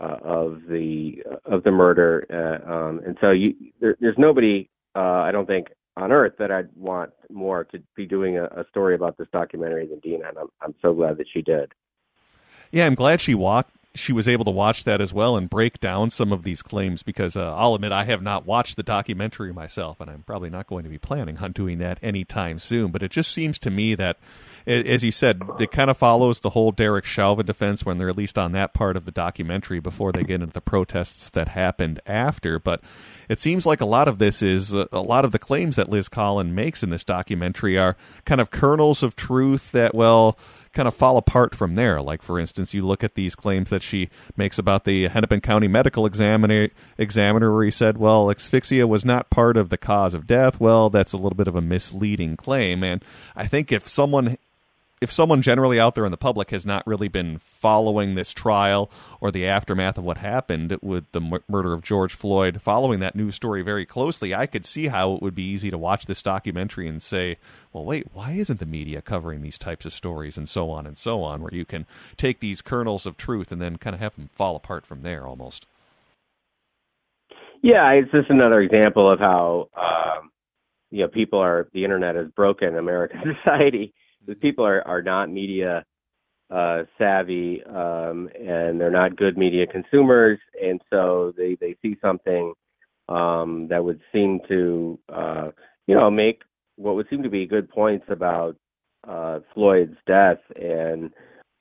uh, 0.00 0.16
of 0.22 0.62
the 0.68 1.22
of 1.44 1.62
the 1.62 1.70
murder, 1.70 2.26
uh, 2.30 2.70
um, 2.70 3.00
and 3.06 3.16
so 3.20 3.30
you, 3.30 3.54
there, 3.80 3.96
there's 4.00 4.18
nobody 4.18 4.68
uh, 4.94 4.98
I 4.98 5.30
don't 5.30 5.46
think 5.46 5.68
on 5.96 6.12
earth 6.12 6.34
that 6.38 6.50
I'd 6.50 6.68
want 6.74 7.10
more 7.30 7.64
to 7.64 7.82
be 7.94 8.06
doing 8.06 8.36
a, 8.36 8.44
a 8.44 8.64
story 8.68 8.94
about 8.94 9.16
this 9.16 9.28
documentary 9.32 9.86
than 9.86 10.00
Deena, 10.00 10.28
and 10.28 10.38
I'm 10.38 10.48
I'm 10.60 10.74
so 10.82 10.92
glad 10.92 11.18
that 11.18 11.26
she 11.32 11.42
did. 11.42 11.72
Yeah, 12.72 12.86
I'm 12.86 12.94
glad 12.94 13.20
she 13.20 13.34
walked 13.34 13.75
she 13.96 14.12
was 14.12 14.28
able 14.28 14.44
to 14.44 14.50
watch 14.50 14.84
that 14.84 15.00
as 15.00 15.12
well 15.12 15.36
and 15.36 15.50
break 15.50 15.80
down 15.80 16.10
some 16.10 16.32
of 16.32 16.42
these 16.42 16.62
claims 16.62 17.02
because 17.02 17.36
uh, 17.36 17.54
I'll 17.54 17.74
admit 17.74 17.92
I 17.92 18.04
have 18.04 18.22
not 18.22 18.46
watched 18.46 18.76
the 18.76 18.82
documentary 18.82 19.52
myself, 19.52 20.00
and 20.00 20.10
I'm 20.10 20.22
probably 20.22 20.50
not 20.50 20.66
going 20.66 20.84
to 20.84 20.90
be 20.90 20.98
planning 20.98 21.38
on 21.38 21.52
doing 21.52 21.78
that 21.78 21.98
anytime 22.02 22.58
soon. 22.58 22.90
But 22.90 23.02
it 23.02 23.10
just 23.10 23.32
seems 23.32 23.58
to 23.60 23.70
me 23.70 23.94
that, 23.96 24.18
as 24.66 25.02
he 25.02 25.10
said, 25.10 25.42
it 25.58 25.70
kind 25.70 25.90
of 25.90 25.96
follows 25.96 26.40
the 26.40 26.50
whole 26.50 26.72
Derek 26.72 27.04
Chauvin 27.04 27.46
defense 27.46 27.84
when 27.84 27.98
they're 27.98 28.08
at 28.08 28.16
least 28.16 28.38
on 28.38 28.52
that 28.52 28.74
part 28.74 28.96
of 28.96 29.04
the 29.04 29.12
documentary 29.12 29.80
before 29.80 30.12
they 30.12 30.22
get 30.22 30.40
into 30.40 30.52
the 30.52 30.60
protests 30.60 31.30
that 31.30 31.48
happened 31.48 32.00
after. 32.06 32.58
But 32.58 32.82
it 33.28 33.40
seems 33.40 33.66
like 33.66 33.80
a 33.80 33.86
lot 33.86 34.08
of 34.08 34.18
this 34.18 34.42
is 34.42 34.74
uh, 34.74 34.86
a 34.92 35.00
lot 35.00 35.24
of 35.24 35.32
the 35.32 35.38
claims 35.38 35.76
that 35.76 35.88
Liz 35.88 36.08
Collin 36.08 36.54
makes 36.54 36.82
in 36.82 36.90
this 36.90 37.04
documentary 37.04 37.78
are 37.78 37.96
kind 38.24 38.40
of 38.40 38.50
kernels 38.50 39.02
of 39.02 39.16
truth 39.16 39.72
that, 39.72 39.94
well, 39.94 40.38
kind 40.72 40.86
of 40.86 40.94
fall 40.94 41.16
apart 41.16 41.54
from 41.54 41.74
there. 41.74 42.02
Like, 42.02 42.22
for 42.22 42.38
instance, 42.38 42.74
you 42.74 42.86
look 42.86 43.02
at 43.02 43.14
these 43.14 43.34
claims 43.34 43.70
that 43.70 43.82
she 43.82 44.10
makes 44.36 44.58
about 44.58 44.84
the 44.84 45.08
Hennepin 45.08 45.40
County 45.40 45.68
Medical 45.68 46.04
Examiner, 46.04 46.68
examiner 46.98 47.52
where 47.52 47.64
he 47.64 47.70
said, 47.70 47.96
well, 47.96 48.30
asphyxia 48.30 48.86
was 48.86 49.04
not 49.04 49.30
part 49.30 49.56
of 49.56 49.70
the 49.70 49.78
cause 49.78 50.12
of 50.12 50.26
death. 50.26 50.60
Well, 50.60 50.90
that's 50.90 51.14
a 51.14 51.16
little 51.16 51.36
bit 51.36 51.48
of 51.48 51.56
a 51.56 51.62
misleading 51.62 52.36
claim. 52.36 52.84
And 52.84 53.02
I 53.34 53.46
think 53.46 53.72
if 53.72 53.88
someone 53.88 54.36
if 55.00 55.12
someone 55.12 55.42
generally 55.42 55.78
out 55.78 55.94
there 55.94 56.06
in 56.06 56.10
the 56.10 56.16
public 56.16 56.50
has 56.50 56.64
not 56.64 56.86
really 56.86 57.08
been 57.08 57.38
following 57.38 58.14
this 58.14 58.32
trial 58.32 58.90
or 59.20 59.30
the 59.30 59.46
aftermath 59.46 59.98
of 59.98 60.04
what 60.04 60.16
happened 60.16 60.76
with 60.80 61.10
the 61.12 61.20
m- 61.20 61.42
murder 61.48 61.74
of 61.74 61.82
George 61.82 62.14
Floyd, 62.14 62.62
following 62.62 63.00
that 63.00 63.14
news 63.14 63.34
story 63.34 63.60
very 63.60 63.84
closely, 63.84 64.34
I 64.34 64.46
could 64.46 64.64
see 64.64 64.86
how 64.86 65.14
it 65.14 65.22
would 65.22 65.34
be 65.34 65.42
easy 65.42 65.70
to 65.70 65.76
watch 65.76 66.06
this 66.06 66.22
documentary 66.22 66.88
and 66.88 67.02
say, 67.02 67.36
well, 67.72 67.84
wait, 67.84 68.06
why 68.14 68.32
isn't 68.32 68.58
the 68.58 68.64
media 68.64 69.02
covering 69.02 69.42
these 69.42 69.58
types 69.58 69.84
of 69.84 69.92
stories 69.92 70.38
and 70.38 70.48
so 70.48 70.70
on 70.70 70.86
and 70.86 70.96
so 70.96 71.22
on, 71.22 71.42
where 71.42 71.54
you 71.54 71.66
can 71.66 71.86
take 72.16 72.40
these 72.40 72.62
kernels 72.62 73.04
of 73.04 73.18
truth 73.18 73.52
and 73.52 73.60
then 73.60 73.76
kind 73.76 73.92
of 73.94 74.00
have 74.00 74.16
them 74.16 74.28
fall 74.28 74.56
apart 74.56 74.86
from 74.86 75.02
there 75.02 75.26
almost? 75.26 75.66
Yeah, 77.62 77.90
it's 77.92 78.10
just 78.12 78.30
another 78.30 78.60
example 78.60 79.10
of 79.12 79.18
how, 79.18 79.68
um, 79.76 80.30
you 80.90 81.02
know, 81.02 81.08
people 81.08 81.38
are, 81.38 81.68
the 81.74 81.84
internet 81.84 82.14
has 82.14 82.28
broken 82.28 82.76
American 82.78 83.20
society 83.44 83.92
people 84.34 84.64
are 84.64 84.86
are 84.86 85.02
not 85.02 85.30
media 85.30 85.84
uh, 86.50 86.84
savvy 86.98 87.62
um, 87.64 88.28
and 88.38 88.80
they're 88.80 88.90
not 88.90 89.16
good 89.16 89.36
media 89.36 89.66
consumers, 89.66 90.38
and 90.62 90.80
so 90.90 91.32
they 91.36 91.56
they 91.60 91.76
see 91.82 91.96
something 92.00 92.52
um, 93.08 93.66
that 93.68 93.84
would 93.84 94.00
seem 94.12 94.40
to 94.48 94.98
uh, 95.12 95.50
you 95.86 95.94
know 95.94 96.10
make 96.10 96.42
what 96.76 96.94
would 96.94 97.08
seem 97.08 97.22
to 97.22 97.30
be 97.30 97.46
good 97.46 97.68
points 97.68 98.06
about 98.08 98.56
uh, 99.08 99.40
Floyd's 99.54 99.96
death 100.06 100.38
and 100.54 101.10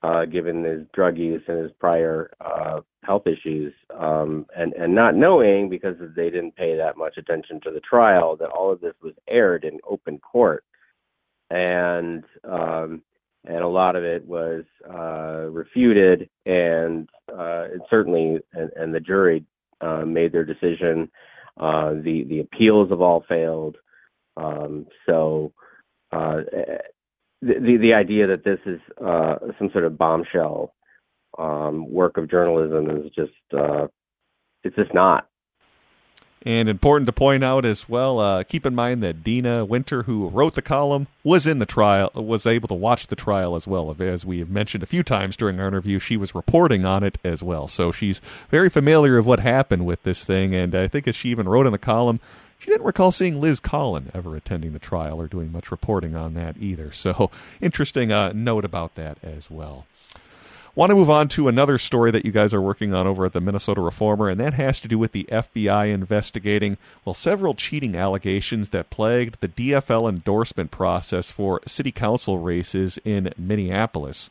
uh, 0.03 0.25
given 0.25 0.63
his 0.63 0.85
drug 0.93 1.17
use 1.17 1.41
and 1.47 1.57
his 1.57 1.71
prior 1.79 2.29
uh, 2.39 2.81
health 3.03 3.25
issues, 3.25 3.73
um, 3.97 4.45
and 4.55 4.73
and 4.73 4.93
not 4.93 5.15
knowing 5.15 5.67
because 5.67 5.95
they 6.15 6.29
didn't 6.29 6.55
pay 6.55 6.75
that 6.75 6.97
much 6.97 7.17
attention 7.17 7.59
to 7.61 7.71
the 7.71 7.79
trial 7.79 8.35
that 8.35 8.49
all 8.49 8.71
of 8.71 8.81
this 8.81 8.93
was 9.01 9.13
aired 9.27 9.63
in 9.63 9.79
open 9.87 10.19
court 10.19 10.63
and 11.49 12.23
um, 12.43 13.01
and 13.47 13.63
a 13.63 13.67
lot 13.67 13.95
of 13.95 14.03
it 14.03 14.25
was 14.25 14.63
uh, 14.89 15.49
refuted, 15.51 16.29
and 16.45 17.07
uh, 17.31 17.65
it 17.73 17.81
certainly 17.89 18.39
and, 18.53 18.71
and 18.75 18.93
the 18.93 18.99
jury 18.99 19.45
uh, 19.81 20.03
made 20.05 20.31
their 20.31 20.45
decision. 20.45 21.09
Uh, 21.59 21.91
the 21.91 22.25
the 22.27 22.39
appeals 22.39 22.89
have 22.89 23.01
all 23.01 23.23
failed, 23.29 23.77
um, 24.37 24.87
so 25.05 25.53
uh, 26.11 26.41
the 27.41 27.77
the 27.79 27.93
idea 27.93 28.27
that 28.27 28.43
this 28.43 28.59
is 28.65 28.79
uh, 29.03 29.35
some 29.57 29.69
sort 29.71 29.85
of 29.85 29.97
bombshell 29.97 30.73
um, 31.37 31.89
work 31.89 32.17
of 32.17 32.29
journalism 32.29 32.89
is 32.89 33.11
just 33.15 33.31
it's 34.63 34.75
just 34.75 34.93
not. 34.93 35.27
And 36.43 36.69
important 36.69 37.07
to 37.07 37.11
point 37.11 37.43
out 37.43 37.65
as 37.65 37.89
well, 37.89 38.19
uh, 38.19 38.43
keep 38.43 38.67
in 38.67 38.75
mind 38.75 39.01
that 39.01 39.23
Deena 39.23 39.65
Winter, 39.65 40.03
who 40.03 40.29
wrote 40.29 40.53
the 40.53 40.61
column, 40.61 41.07
was 41.23 41.47
in 41.47 41.57
the 41.57 41.65
trial, 41.65 42.11
was 42.13 42.45
able 42.45 42.67
to 42.67 42.75
watch 42.75 43.07
the 43.07 43.15
trial 43.15 43.55
as 43.55 43.65
well. 43.65 43.95
As 43.99 44.27
we 44.27 44.39
have 44.39 44.49
mentioned 44.49 44.83
a 44.83 44.87
few 44.87 45.01
times 45.01 45.35
during 45.35 45.59
our 45.59 45.67
interview, 45.67 45.97
she 45.97 46.17
was 46.17 46.35
reporting 46.35 46.85
on 46.85 47.03
it 47.03 47.17
as 47.23 47.41
well. 47.41 47.67
So 47.67 47.91
she's 47.91 48.21
very 48.51 48.69
familiar 48.69 49.17
of 49.17 49.25
what 49.25 49.39
happened 49.39 49.87
with 49.87 50.03
this 50.03 50.23
thing. 50.23 50.53
And 50.53 50.75
I 50.75 50.87
think 50.87 51.07
as 51.07 51.15
she 51.15 51.29
even 51.29 51.49
wrote 51.49 51.65
in 51.65 51.71
the 51.71 51.79
column, 51.79 52.19
she 52.59 52.69
didn't 52.69 52.85
recall 52.85 53.11
seeing 53.11 53.41
Liz 53.41 53.59
Collin 53.59 54.11
ever 54.13 54.35
attending 54.35 54.73
the 54.73 54.79
trial 54.79 55.19
or 55.19 55.27
doing 55.27 55.51
much 55.51 55.71
reporting 55.71 56.15
on 56.15 56.35
that 56.35 56.57
either. 56.59 56.91
So 56.91 57.31
interesting 57.59 58.11
uh, 58.11 58.33
note 58.33 58.65
about 58.65 58.95
that 58.95 59.17
as 59.23 59.49
well. 59.49 59.87
Want 60.75 60.89
to 60.89 60.95
move 60.95 61.09
on 61.09 61.29
to 61.29 61.47
another 61.47 61.77
story 61.77 62.11
that 62.11 62.25
you 62.25 62.33
guys 62.33 62.53
are 62.53 62.61
working 62.61 62.93
on 62.93 63.07
over 63.07 63.25
at 63.25 63.31
the 63.31 63.39
Minnesota 63.39 63.79
Reformer, 63.79 64.27
and 64.27 64.37
that 64.41 64.55
has 64.55 64.81
to 64.81 64.89
do 64.89 64.99
with 64.99 65.13
the 65.13 65.23
FBI 65.31 65.89
investigating, 65.89 66.77
well, 67.05 67.13
several 67.13 67.53
cheating 67.53 67.95
allegations 67.95 68.69
that 68.69 68.89
plagued 68.89 69.39
the 69.39 69.47
DFL 69.47 70.09
endorsement 70.09 70.71
process 70.71 71.31
for 71.31 71.61
city 71.65 71.93
council 71.93 72.39
races 72.39 72.99
in 73.05 73.33
Minneapolis. 73.37 74.29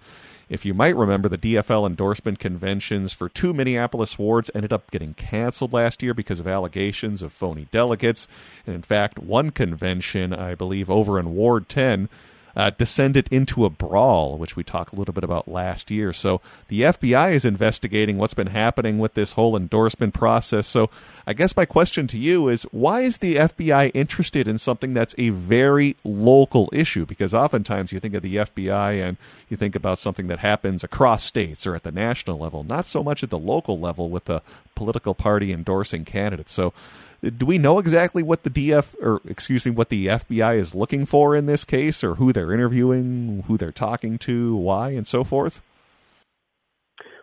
If 0.50 0.66
you 0.66 0.74
might 0.74 0.94
remember, 0.96 1.30
the 1.30 1.38
DFL 1.38 1.86
endorsement 1.86 2.38
conventions 2.38 3.14
for 3.14 3.30
two 3.30 3.54
Minneapolis 3.54 4.18
wards 4.18 4.50
ended 4.54 4.70
up 4.70 4.90
getting 4.90 5.14
canceled 5.14 5.72
last 5.72 6.02
year 6.02 6.12
because 6.12 6.40
of 6.40 6.46
allegations 6.46 7.22
of 7.22 7.32
phony 7.32 7.68
delegates. 7.70 8.28
And 8.66 8.74
in 8.74 8.82
fact, 8.82 9.18
one 9.18 9.48
convention, 9.48 10.34
I 10.34 10.54
believe, 10.54 10.90
over 10.90 11.18
in 11.18 11.34
Ward 11.34 11.70
10, 11.70 12.10
uh, 12.56 12.70
descended 12.70 13.28
into 13.30 13.64
a 13.64 13.70
brawl, 13.70 14.38
which 14.38 14.56
we 14.56 14.62
talked 14.62 14.92
a 14.92 14.96
little 14.96 15.14
bit 15.14 15.25
about 15.25 15.49
last 15.49 15.90
year. 15.90 16.12
So 16.12 16.40
the 16.68 16.82
FBI 16.82 17.32
is 17.32 17.44
investigating 17.44 18.18
what's 18.18 18.34
been 18.34 18.49
happening 18.49 18.99
with 18.99 19.14
this 19.14 19.32
whole 19.32 19.56
endorsement 19.56 20.14
process. 20.14 20.68
So 20.68 20.90
I 21.26 21.32
guess 21.32 21.56
my 21.56 21.64
question 21.64 22.06
to 22.08 22.18
you 22.18 22.49
is 22.49 22.64
why 22.64 23.00
is 23.00 23.18
the 23.18 23.37
FBI 23.37 23.90
interested 23.94 24.46
in 24.46 24.58
something 24.58 24.94
that's 24.94 25.14
a 25.18 25.30
very 25.30 25.96
local 26.04 26.68
issue? 26.73 27.06
Because 27.06 27.34
oftentimes 27.34 27.92
you 27.92 28.00
think 28.00 28.14
of 28.14 28.23
the 28.23 28.37
FBI 28.37 29.02
and 29.02 29.16
you 29.49 29.56
think 29.56 29.75
about 29.75 29.99
something 29.99 30.28
that 30.28 30.38
happens 30.40 30.84
across 30.84 31.25
states 31.25 31.66
or 31.66 31.75
at 31.75 31.82
the 31.82 31.92
national 31.92 32.38
level, 32.38 32.62
not 32.62 32.87
so 32.87 33.02
much 33.02 33.23
at 33.23 33.30
the 33.30 33.38
local 33.38 33.78
level 33.80 34.11
with 34.11 34.26
the 34.26 34.42
political 34.75 35.14
party 35.14 35.52
endorsing 35.52 36.04
candidates. 36.04 36.52
So 36.52 36.73
do 37.31 37.47
we 37.47 37.59
know 37.59 37.78
exactly 37.78 38.23
what 38.23 38.43
the 38.43 38.50
DF 38.50 38.95
or 39.00 39.21
excuse 39.28 39.64
me 39.64 39.71
what 39.71 39.88
the 39.88 40.07
FBI 40.07 40.59
is 40.59 40.75
looking 40.75 41.07
for 41.07 41.35
in 41.37 41.47
this 41.47 41.64
case, 41.64 42.04
or 42.04 42.16
who 42.16 42.33
they're 42.33 42.52
interviewing, 42.52 43.45
who 43.47 43.57
they're 43.57 43.73
talking 43.73 44.19
to, 44.19 44.57
why, 44.57 44.90
and 44.90 45.07
so 45.07 45.25
forth? 45.25 45.61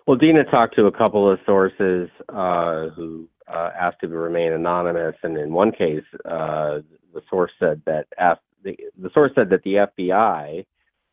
Well, 0.08 0.18
Deena 0.18 0.44
talked 0.44 0.76
to 0.76 0.88
a 0.88 0.92
couple 0.92 1.32
of 1.32 1.40
sources 1.46 2.10
uh, 2.30 2.90
who 2.90 3.28
uh, 3.48 3.70
asked 3.80 4.00
to 4.02 4.08
remain 4.08 4.52
anonymous, 4.52 5.16
and 5.24 5.38
in 5.38 5.54
one 5.54 5.72
case, 5.72 6.04
uh, 6.26 6.80
the 7.14 7.22
source 7.30 7.52
said 7.60 7.82
that 7.86 8.08
asked, 8.18 8.42
the, 8.64 8.78
the 9.00 9.10
source 9.14 9.32
said 9.36 9.50
that 9.50 9.64
the 9.64 9.76
FBI 9.76 10.66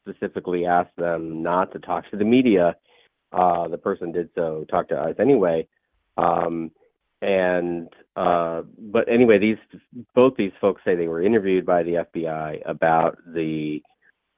specifically 0.08 0.64
asked 0.64 0.96
them 0.96 1.42
not 1.42 1.72
to 1.72 1.78
talk 1.78 2.10
to 2.10 2.16
the 2.16 2.24
media. 2.24 2.76
Uh, 3.32 3.68
the 3.68 3.76
person 3.76 4.12
did 4.12 4.30
so, 4.34 4.64
talk 4.70 4.88
to 4.88 4.96
us 4.96 5.16
anyway. 5.18 5.66
Um, 6.16 6.70
and 7.20 7.88
uh, 8.16 8.62
but 8.78 9.08
anyway, 9.08 9.38
these 9.38 9.58
both 10.14 10.36
these 10.36 10.52
folks 10.60 10.82
say 10.84 10.94
they 10.94 11.08
were 11.08 11.22
interviewed 11.22 11.66
by 11.66 11.82
the 11.82 12.04
FBI 12.14 12.62
about 12.64 13.18
the 13.26 13.82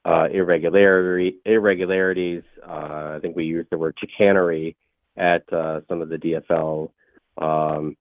uh, 0.05 0.29
irregularity, 0.33 1.37
irregularities. 1.45 2.43
Uh, 2.67 3.15
I 3.17 3.19
think 3.21 3.37
we 3.37 3.45
used 3.45 3.69
the 3.71 3.79
word 3.79 3.97
chicanery 3.99 4.77
at 5.17 5.51
uh, 5.53 5.81
some 5.89 6.01
of 6.01 6.09
the 6.09 6.17
DFL 6.17 6.91
um, 7.39 7.97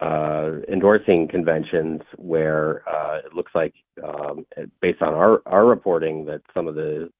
uh, 0.00 0.60
endorsing 0.70 1.28
conventions, 1.28 2.00
where 2.16 2.82
uh, 2.88 3.18
it 3.24 3.34
looks 3.34 3.52
like, 3.54 3.74
um, 4.02 4.46
based 4.80 5.02
on 5.02 5.14
our 5.14 5.42
our 5.46 5.64
reporting, 5.66 6.26
that 6.26 6.42
some 6.54 6.68
of 6.68 6.74
the 6.74 7.10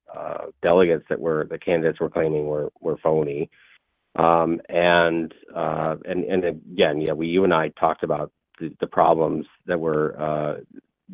delegates 0.63 1.05
that 1.09 1.21
were 1.21 1.47
the 1.51 1.59
candidates 1.59 2.01
were 2.01 2.11
claiming 2.11 2.47
were 2.47 2.71
were 2.81 2.99
phony. 3.03 3.51
Um, 4.17 4.61
and 4.69 5.33
uh, 5.55 5.97
and 6.05 6.25
and 6.25 6.45
again, 6.45 7.01
yeah, 7.01 7.13
we 7.13 7.29
you 7.29 7.45
and 7.45 7.55
I 7.55 7.69
talked 7.69 8.03
about 8.03 8.33
the, 8.59 8.75
the 8.81 8.87
problems 8.87 9.47
that 9.67 9.79
were 9.79 10.21
uh, 10.21 10.61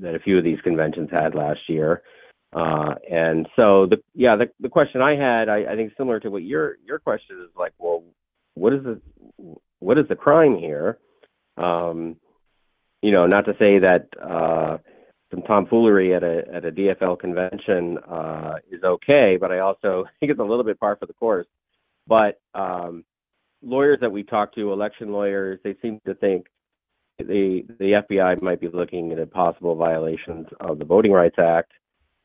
that 0.00 0.14
a 0.14 0.18
few 0.18 0.38
of 0.38 0.44
these 0.44 0.60
conventions 0.62 1.10
had 1.10 1.34
last 1.34 1.60
year. 1.68 2.02
Uh, 2.52 2.94
and 3.10 3.48
so 3.56 3.86
the 3.86 3.98
yeah 4.14 4.36
the 4.36 4.46
the 4.60 4.68
question 4.68 5.02
I 5.02 5.16
had 5.16 5.48
I, 5.48 5.72
I 5.72 5.76
think 5.76 5.92
similar 5.96 6.20
to 6.20 6.30
what 6.30 6.42
your 6.42 6.76
your 6.86 6.98
question 6.98 7.36
is 7.42 7.50
like 7.58 7.72
well 7.78 8.02
what 8.54 8.72
is 8.72 8.82
the 8.82 9.00
what 9.80 9.98
is 9.98 10.06
the 10.08 10.16
crime 10.16 10.56
here 10.56 10.98
um, 11.58 12.16
you 13.02 13.10
know 13.10 13.26
not 13.26 13.46
to 13.46 13.56
say 13.58 13.80
that 13.80 14.08
uh, 14.22 14.78
some 15.30 15.42
tomfoolery 15.42 16.14
at 16.14 16.22
a 16.22 16.44
at 16.50 16.64
a 16.64 16.70
DFL 16.70 17.18
convention 17.18 17.98
uh, 17.98 18.54
is 18.70 18.82
okay 18.82 19.36
but 19.38 19.50
I 19.50 19.58
also 19.58 20.04
think 20.20 20.30
it's 20.30 20.40
a 20.40 20.44
little 20.44 20.64
bit 20.64 20.78
par 20.80 20.96
for 20.96 21.06
the 21.06 21.14
course 21.14 21.46
but 22.06 22.40
um, 22.54 23.04
lawyers 23.62 23.98
that 24.00 24.12
we 24.12 24.22
talk 24.22 24.54
to, 24.54 24.72
election 24.72 25.12
lawyers, 25.12 25.58
they 25.64 25.76
seem 25.82 26.00
to 26.06 26.14
think 26.14 26.46
the 27.18 27.64
the 27.78 28.02
FBI 28.08 28.42
might 28.42 28.60
be 28.60 28.68
looking 28.68 29.12
at 29.12 29.30
possible 29.30 29.74
violations 29.74 30.46
of 30.60 30.78
the 30.78 30.84
Voting 30.84 31.12
Rights 31.12 31.38
Act 31.38 31.72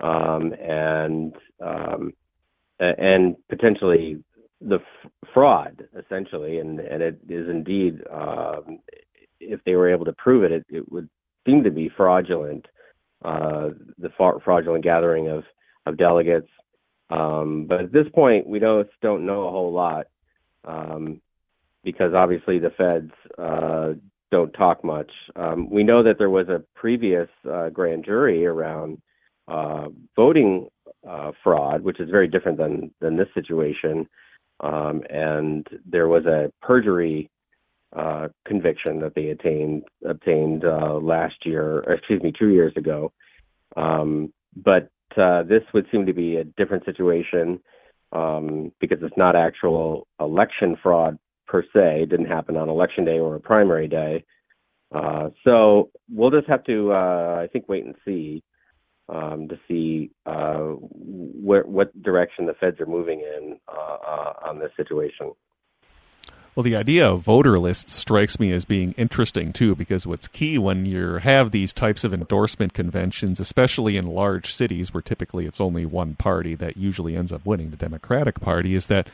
um, 0.01 0.53
and 0.53 1.33
um, 1.59 2.13
and 2.79 3.35
potentially 3.49 4.23
the 4.59 4.75
f- 4.75 5.11
fraud, 5.33 5.87
essentially, 5.97 6.59
and 6.59 6.79
and 6.79 7.01
it 7.01 7.19
is 7.29 7.49
indeed, 7.49 8.01
um, 8.11 8.79
if 9.39 9.63
they 9.65 9.75
were 9.75 9.91
able 9.91 10.05
to 10.05 10.13
prove 10.13 10.43
it, 10.43 10.51
it, 10.51 10.65
it 10.69 10.91
would 10.91 11.09
seem 11.45 11.63
to 11.63 11.71
be 11.71 11.89
fraudulent. 11.95 12.65
Uh, 13.23 13.69
the 13.99 14.09
fraudulent 14.43 14.83
gathering 14.83 15.29
of 15.29 15.43
of 15.85 15.97
delegates 15.97 16.49
um, 17.11 17.65
but 17.65 17.81
at 17.81 17.91
this 17.91 18.07
point, 18.13 18.47
we 18.47 18.59
don't 18.59 18.87
don't 19.01 19.25
know 19.25 19.47
a 19.47 19.51
whole 19.51 19.73
lot 19.73 20.07
um, 20.65 21.21
because 21.83 22.13
obviously 22.13 22.59
the 22.59 22.69
feds 22.71 23.11
uh, 23.37 23.93
don't 24.31 24.53
talk 24.53 24.83
much. 24.83 25.11
Um, 25.35 25.69
we 25.69 25.83
know 25.83 26.03
that 26.03 26.17
there 26.17 26.29
was 26.29 26.47
a 26.47 26.63
previous 26.75 27.27
uh, 27.49 27.69
grand 27.69 28.05
jury 28.05 28.45
around 28.45 29.01
uh, 29.47 29.89
voting 30.15 30.69
uh, 31.07 31.31
fraud, 31.43 31.81
which 31.81 31.99
is 31.99 32.09
very 32.09 32.27
different 32.27 32.57
than 32.57 32.91
than 33.01 33.17
this 33.17 33.27
situation, 33.33 34.07
um, 34.61 35.03
and 35.09 35.67
there 35.85 36.07
was 36.07 36.25
a 36.25 36.51
perjury 36.61 37.29
uh, 37.93 38.29
conviction 38.45 39.01
that 39.01 39.15
they 39.15 39.27
attained 39.27 39.83
obtained 40.05 40.63
uh, 40.63 40.93
last 40.93 41.45
year, 41.45 41.79
excuse 41.91 42.21
me, 42.23 42.31
two 42.31 42.49
years 42.49 42.73
ago. 42.77 43.11
Um, 43.75 44.31
but 44.55 44.89
uh, 45.17 45.43
this 45.43 45.63
would 45.73 45.87
seem 45.91 46.05
to 46.05 46.13
be 46.13 46.37
a 46.37 46.43
different 46.43 46.85
situation 46.85 47.59
um, 48.11 48.71
because 48.79 48.99
it's 49.01 49.17
not 49.17 49.35
actual 49.35 50.07
election 50.19 50.77
fraud 50.81 51.17
per 51.47 51.63
se. 51.63 52.03
It 52.03 52.09
didn't 52.09 52.27
happen 52.27 52.57
on 52.57 52.69
election 52.69 53.05
day 53.05 53.19
or 53.19 53.35
a 53.35 53.39
primary 53.39 53.87
day. 53.87 54.23
Uh, 54.93 55.29
so 55.43 55.89
we'll 56.09 56.31
just 56.31 56.47
have 56.47 56.63
to, 56.65 56.91
uh, 56.91 57.39
I 57.41 57.47
think, 57.47 57.69
wait 57.69 57.85
and 57.85 57.95
see 58.03 58.43
um, 59.07 59.47
to 59.49 59.59
see 59.67 60.11
uh, 60.25 60.59
what 60.59 62.01
direction 62.01 62.45
the 62.45 62.53
feds 62.53 62.79
are 62.79 62.85
moving 62.85 63.21
in 63.21 63.57
uh, 63.67 63.97
uh, 64.07 64.33
on 64.45 64.59
this 64.59 64.71
situation. 64.77 65.31
Well, 66.53 66.63
the 66.63 66.75
idea 66.75 67.09
of 67.09 67.21
voter 67.21 67.57
lists 67.59 67.93
strikes 67.93 68.37
me 68.37 68.51
as 68.51 68.65
being 68.65 68.91
interesting 68.97 69.53
too, 69.53 69.73
because 69.73 70.05
what's 70.05 70.27
key 70.27 70.57
when 70.57 70.85
you 70.85 71.13
have 71.15 71.51
these 71.51 71.71
types 71.71 72.03
of 72.03 72.13
endorsement 72.13 72.73
conventions, 72.73 73.39
especially 73.39 73.95
in 73.95 74.05
large 74.05 74.53
cities 74.53 74.93
where 74.93 75.01
typically 75.01 75.45
it's 75.45 75.61
only 75.61 75.85
one 75.85 76.15
party 76.15 76.55
that 76.55 76.75
usually 76.75 77.15
ends 77.15 77.31
up 77.31 77.45
winning, 77.45 77.69
the 77.69 77.77
Democratic 77.77 78.41
Party, 78.41 78.75
is 78.75 78.87
that 78.87 79.07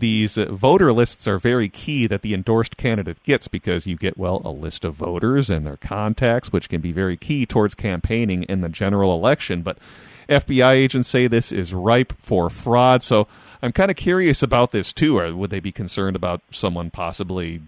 these 0.00 0.36
uh, 0.36 0.46
voter 0.46 0.92
lists 0.92 1.28
are 1.28 1.38
very 1.38 1.68
key 1.68 2.08
that 2.08 2.22
the 2.22 2.34
endorsed 2.34 2.76
candidate 2.76 3.22
gets 3.22 3.46
because 3.46 3.86
you 3.86 3.96
get, 3.96 4.18
well, 4.18 4.42
a 4.44 4.50
list 4.50 4.84
of 4.84 4.94
voters 4.94 5.48
and 5.48 5.64
their 5.64 5.76
contacts, 5.76 6.52
which 6.52 6.68
can 6.68 6.80
be 6.80 6.90
very 6.90 7.16
key 7.16 7.46
towards 7.46 7.76
campaigning 7.76 8.42
in 8.44 8.62
the 8.62 8.68
general 8.68 9.14
election. 9.14 9.62
But 9.62 9.78
FBI 10.28 10.72
agents 10.72 11.08
say 11.08 11.28
this 11.28 11.52
is 11.52 11.72
ripe 11.72 12.14
for 12.18 12.50
fraud. 12.50 13.04
So 13.04 13.28
I'm 13.62 13.72
kind 13.72 13.90
of 13.90 13.96
curious 13.96 14.42
about 14.42 14.72
this 14.72 14.92
too. 14.92 15.18
Or 15.18 15.34
would 15.34 15.50
they 15.50 15.60
be 15.60 15.72
concerned 15.72 16.16
about 16.16 16.42
someone 16.50 16.90
possibly 16.90 17.60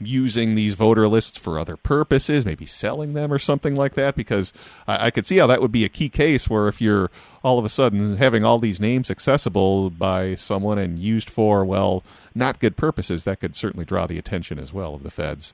using 0.00 0.54
these 0.54 0.74
voter 0.74 1.06
lists 1.06 1.38
for 1.38 1.58
other 1.58 1.76
purposes, 1.76 2.46
maybe 2.46 2.64
selling 2.64 3.12
them 3.12 3.32
or 3.32 3.38
something 3.38 3.74
like 3.74 3.94
that? 3.94 4.16
Because 4.16 4.52
I, 4.88 5.06
I, 5.06 5.10
could 5.10 5.26
see 5.26 5.36
how 5.36 5.46
that 5.48 5.60
would 5.60 5.72
be 5.72 5.84
a 5.84 5.90
key 5.90 6.08
case 6.08 6.48
where 6.48 6.68
if 6.68 6.80
you're 6.80 7.10
all 7.44 7.58
of 7.58 7.64
a 7.64 7.68
sudden 7.68 8.16
having 8.16 8.44
all 8.44 8.58
these 8.58 8.80
names 8.80 9.10
accessible 9.10 9.90
by 9.90 10.34
someone 10.36 10.78
and 10.78 10.98
used 10.98 11.28
for, 11.28 11.64
well, 11.64 12.02
not 12.34 12.60
good 12.60 12.76
purposes, 12.76 13.24
that 13.24 13.40
could 13.40 13.56
certainly 13.56 13.84
draw 13.84 14.06
the 14.06 14.18
attention 14.18 14.58
as 14.58 14.72
well 14.72 14.94
of 14.94 15.02
the 15.02 15.10
feds. 15.10 15.52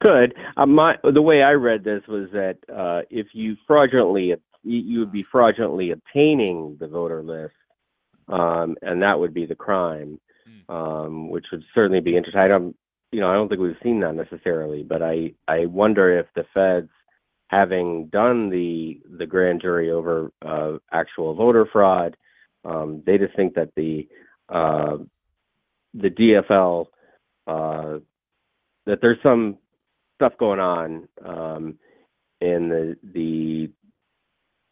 Could. 0.00 0.34
Uh, 0.56 0.66
my, 0.66 0.96
the 1.02 1.22
way 1.22 1.42
I 1.42 1.52
read 1.52 1.84
this 1.84 2.02
was 2.08 2.28
that 2.32 2.58
uh, 2.72 3.02
if 3.10 3.28
you 3.34 3.56
fraudulently, 3.66 4.34
you 4.64 4.98
would 4.98 5.12
be 5.12 5.24
fraudulently 5.30 5.92
obtaining 5.92 6.76
the 6.80 6.88
voter 6.88 7.22
list, 7.22 7.54
um, 8.28 8.76
and 8.82 9.02
that 9.02 9.18
would 9.18 9.34
be 9.34 9.46
the 9.46 9.54
crime, 9.54 10.20
hmm. 10.44 10.74
um, 10.74 11.30
which 11.30 11.46
would 11.52 11.64
certainly 11.74 12.00
be 12.00 12.16
interesting. 12.16 12.40
I 12.40 12.48
don't, 12.48 12.76
you 13.10 13.20
know, 13.20 13.30
I 13.30 13.34
don't 13.34 13.48
think 13.48 13.60
we've 13.60 13.76
seen 13.82 14.00
that 14.00 14.14
necessarily, 14.14 14.82
but 14.82 15.02
I, 15.02 15.34
I 15.48 15.66
wonder 15.66 16.18
if 16.18 16.26
the 16.34 16.44
feds, 16.54 16.90
having 17.48 18.06
done 18.06 18.48
the 18.48 19.00
the 19.18 19.26
grand 19.26 19.60
jury 19.60 19.90
over 19.90 20.32
uh, 20.40 20.78
actual 20.90 21.34
voter 21.34 21.68
fraud, 21.70 22.16
um, 22.64 23.02
they 23.04 23.18
just 23.18 23.36
think 23.36 23.54
that 23.54 23.70
the 23.76 24.08
uh, 24.48 24.96
the 25.94 26.08
DFL 26.08 26.86
uh, 27.46 27.98
that 28.86 29.00
there's 29.00 29.18
some 29.22 29.58
stuff 30.16 30.32
going 30.38 30.60
on 30.60 31.08
um, 31.24 31.78
in 32.40 32.68
the 32.68 32.96
the 33.12 33.70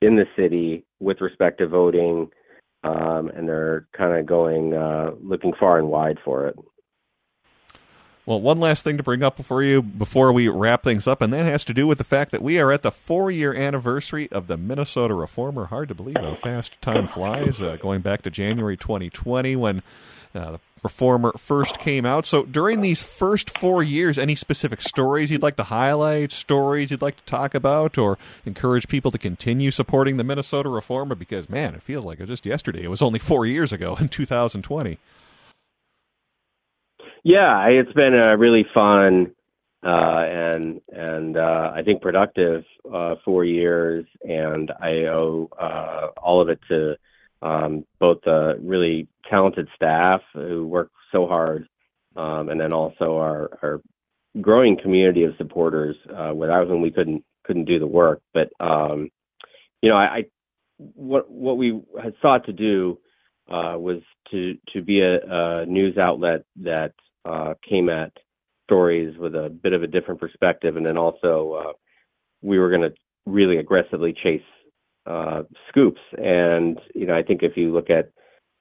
in 0.06 0.16
the 0.16 0.26
city 0.36 0.84
with 0.98 1.20
respect 1.20 1.58
to 1.58 1.66
voting 1.66 2.30
um, 2.82 3.28
and 3.28 3.48
they're 3.48 3.86
kind 3.92 4.18
of 4.18 4.26
going 4.26 4.74
uh, 4.74 5.10
looking 5.22 5.52
far 5.58 5.78
and 5.78 5.88
wide 5.88 6.18
for 6.24 6.46
it. 6.46 6.56
Well, 8.26 8.40
one 8.40 8.60
last 8.60 8.84
thing 8.84 8.96
to 8.96 9.02
bring 9.02 9.22
up 9.22 9.42
for 9.42 9.62
you 9.62 9.82
before 9.82 10.32
we 10.32 10.46
wrap 10.46 10.84
things 10.84 11.08
up, 11.08 11.20
and 11.20 11.32
that 11.32 11.46
has 11.46 11.64
to 11.64 11.74
do 11.74 11.86
with 11.86 11.98
the 11.98 12.04
fact 12.04 12.30
that 12.32 12.42
we 12.42 12.58
are 12.60 12.70
at 12.70 12.82
the 12.82 12.92
four 12.92 13.30
year 13.30 13.54
anniversary 13.54 14.30
of 14.30 14.46
the 14.46 14.56
Minnesota 14.56 15.14
Reformer. 15.14 15.66
Hard 15.66 15.88
to 15.88 15.94
believe 15.94 16.16
how 16.16 16.34
fast 16.34 16.80
time 16.80 17.06
flies, 17.08 17.60
uh, 17.60 17.76
going 17.80 18.02
back 18.02 18.22
to 18.22 18.30
January 18.30 18.76
2020 18.76 19.56
when 19.56 19.82
uh, 20.34 20.52
the 20.52 20.60
Reformer 20.82 21.32
first 21.36 21.78
came 21.78 22.06
out. 22.06 22.24
So 22.24 22.44
during 22.44 22.80
these 22.80 23.02
first 23.02 23.50
four 23.58 23.82
years, 23.82 24.18
any 24.18 24.34
specific 24.34 24.80
stories 24.80 25.30
you'd 25.30 25.42
like 25.42 25.56
to 25.56 25.64
highlight, 25.64 26.32
stories 26.32 26.90
you'd 26.90 27.02
like 27.02 27.16
to 27.16 27.24
talk 27.24 27.54
about, 27.54 27.98
or 27.98 28.16
encourage 28.46 28.88
people 28.88 29.10
to 29.10 29.18
continue 29.18 29.70
supporting 29.70 30.16
the 30.16 30.24
Minnesota 30.24 30.68
Reformer? 30.68 31.14
Because 31.14 31.48
man, 31.48 31.74
it 31.74 31.82
feels 31.82 32.04
like 32.04 32.18
it 32.18 32.22
was 32.22 32.30
just 32.30 32.46
yesterday. 32.46 32.82
It 32.82 32.90
was 32.90 33.02
only 33.02 33.18
four 33.18 33.44
years 33.44 33.72
ago 33.72 33.96
in 34.00 34.08
2020. 34.08 34.98
Yeah, 37.22 37.66
it's 37.66 37.92
been 37.92 38.14
a 38.14 38.36
really 38.38 38.64
fun 38.72 39.32
uh, 39.82 40.24
and 40.28 40.80
and 40.92 41.36
uh, 41.36 41.72
I 41.74 41.82
think 41.82 42.02
productive 42.02 42.64
uh, 42.92 43.14
four 43.24 43.44
years, 43.44 44.04
and 44.22 44.70
I 44.80 45.06
owe 45.06 45.48
uh, 45.58 46.08
all 46.20 46.42
of 46.42 46.50
it 46.50 46.60
to 46.68 46.96
um, 47.42 47.84
both 47.98 48.18
the 48.24 48.58
really 48.60 49.08
talented 49.28 49.68
staff 49.74 50.20
who 50.34 50.66
work 50.66 50.90
so 51.12 51.26
hard, 51.26 51.66
um, 52.16 52.48
and 52.48 52.60
then 52.60 52.72
also 52.72 53.16
our, 53.16 53.58
our 53.62 53.80
growing 54.40 54.76
community 54.80 55.24
of 55.24 55.34
supporters. 55.38 55.96
Uh, 56.08 56.32
without 56.34 56.66
whom 56.68 56.80
we 56.82 56.90
couldn't 56.90 57.24
couldn't 57.44 57.64
do 57.64 57.78
the 57.78 57.86
work. 57.86 58.20
But 58.32 58.50
um, 58.60 59.10
you 59.82 59.88
know, 59.88 59.96
I, 59.96 60.04
I 60.04 60.24
what 60.76 61.30
what 61.30 61.56
we 61.56 61.80
had 62.02 62.14
sought 62.22 62.46
to 62.46 62.52
do 62.52 62.98
uh, 63.50 63.76
was 63.78 64.02
to 64.30 64.54
to 64.72 64.82
be 64.82 65.00
a, 65.00 65.18
a 65.62 65.66
news 65.66 65.98
outlet 65.98 66.44
that 66.62 66.92
uh, 67.24 67.54
came 67.68 67.88
at 67.88 68.12
stories 68.64 69.16
with 69.18 69.34
a 69.34 69.50
bit 69.50 69.72
of 69.72 69.82
a 69.82 69.86
different 69.88 70.20
perspective, 70.20 70.76
and 70.76 70.86
then 70.86 70.96
also 70.96 71.52
uh, 71.52 71.72
we 72.42 72.58
were 72.58 72.70
going 72.70 72.82
to 72.82 72.94
really 73.26 73.58
aggressively 73.58 74.14
chase 74.22 74.42
uh, 75.06 75.42
scoops. 75.68 76.00
And 76.16 76.78
you 76.94 77.06
know, 77.06 77.16
I 77.16 77.22
think 77.22 77.42
if 77.42 77.56
you 77.56 77.72
look 77.72 77.90
at 77.90 78.10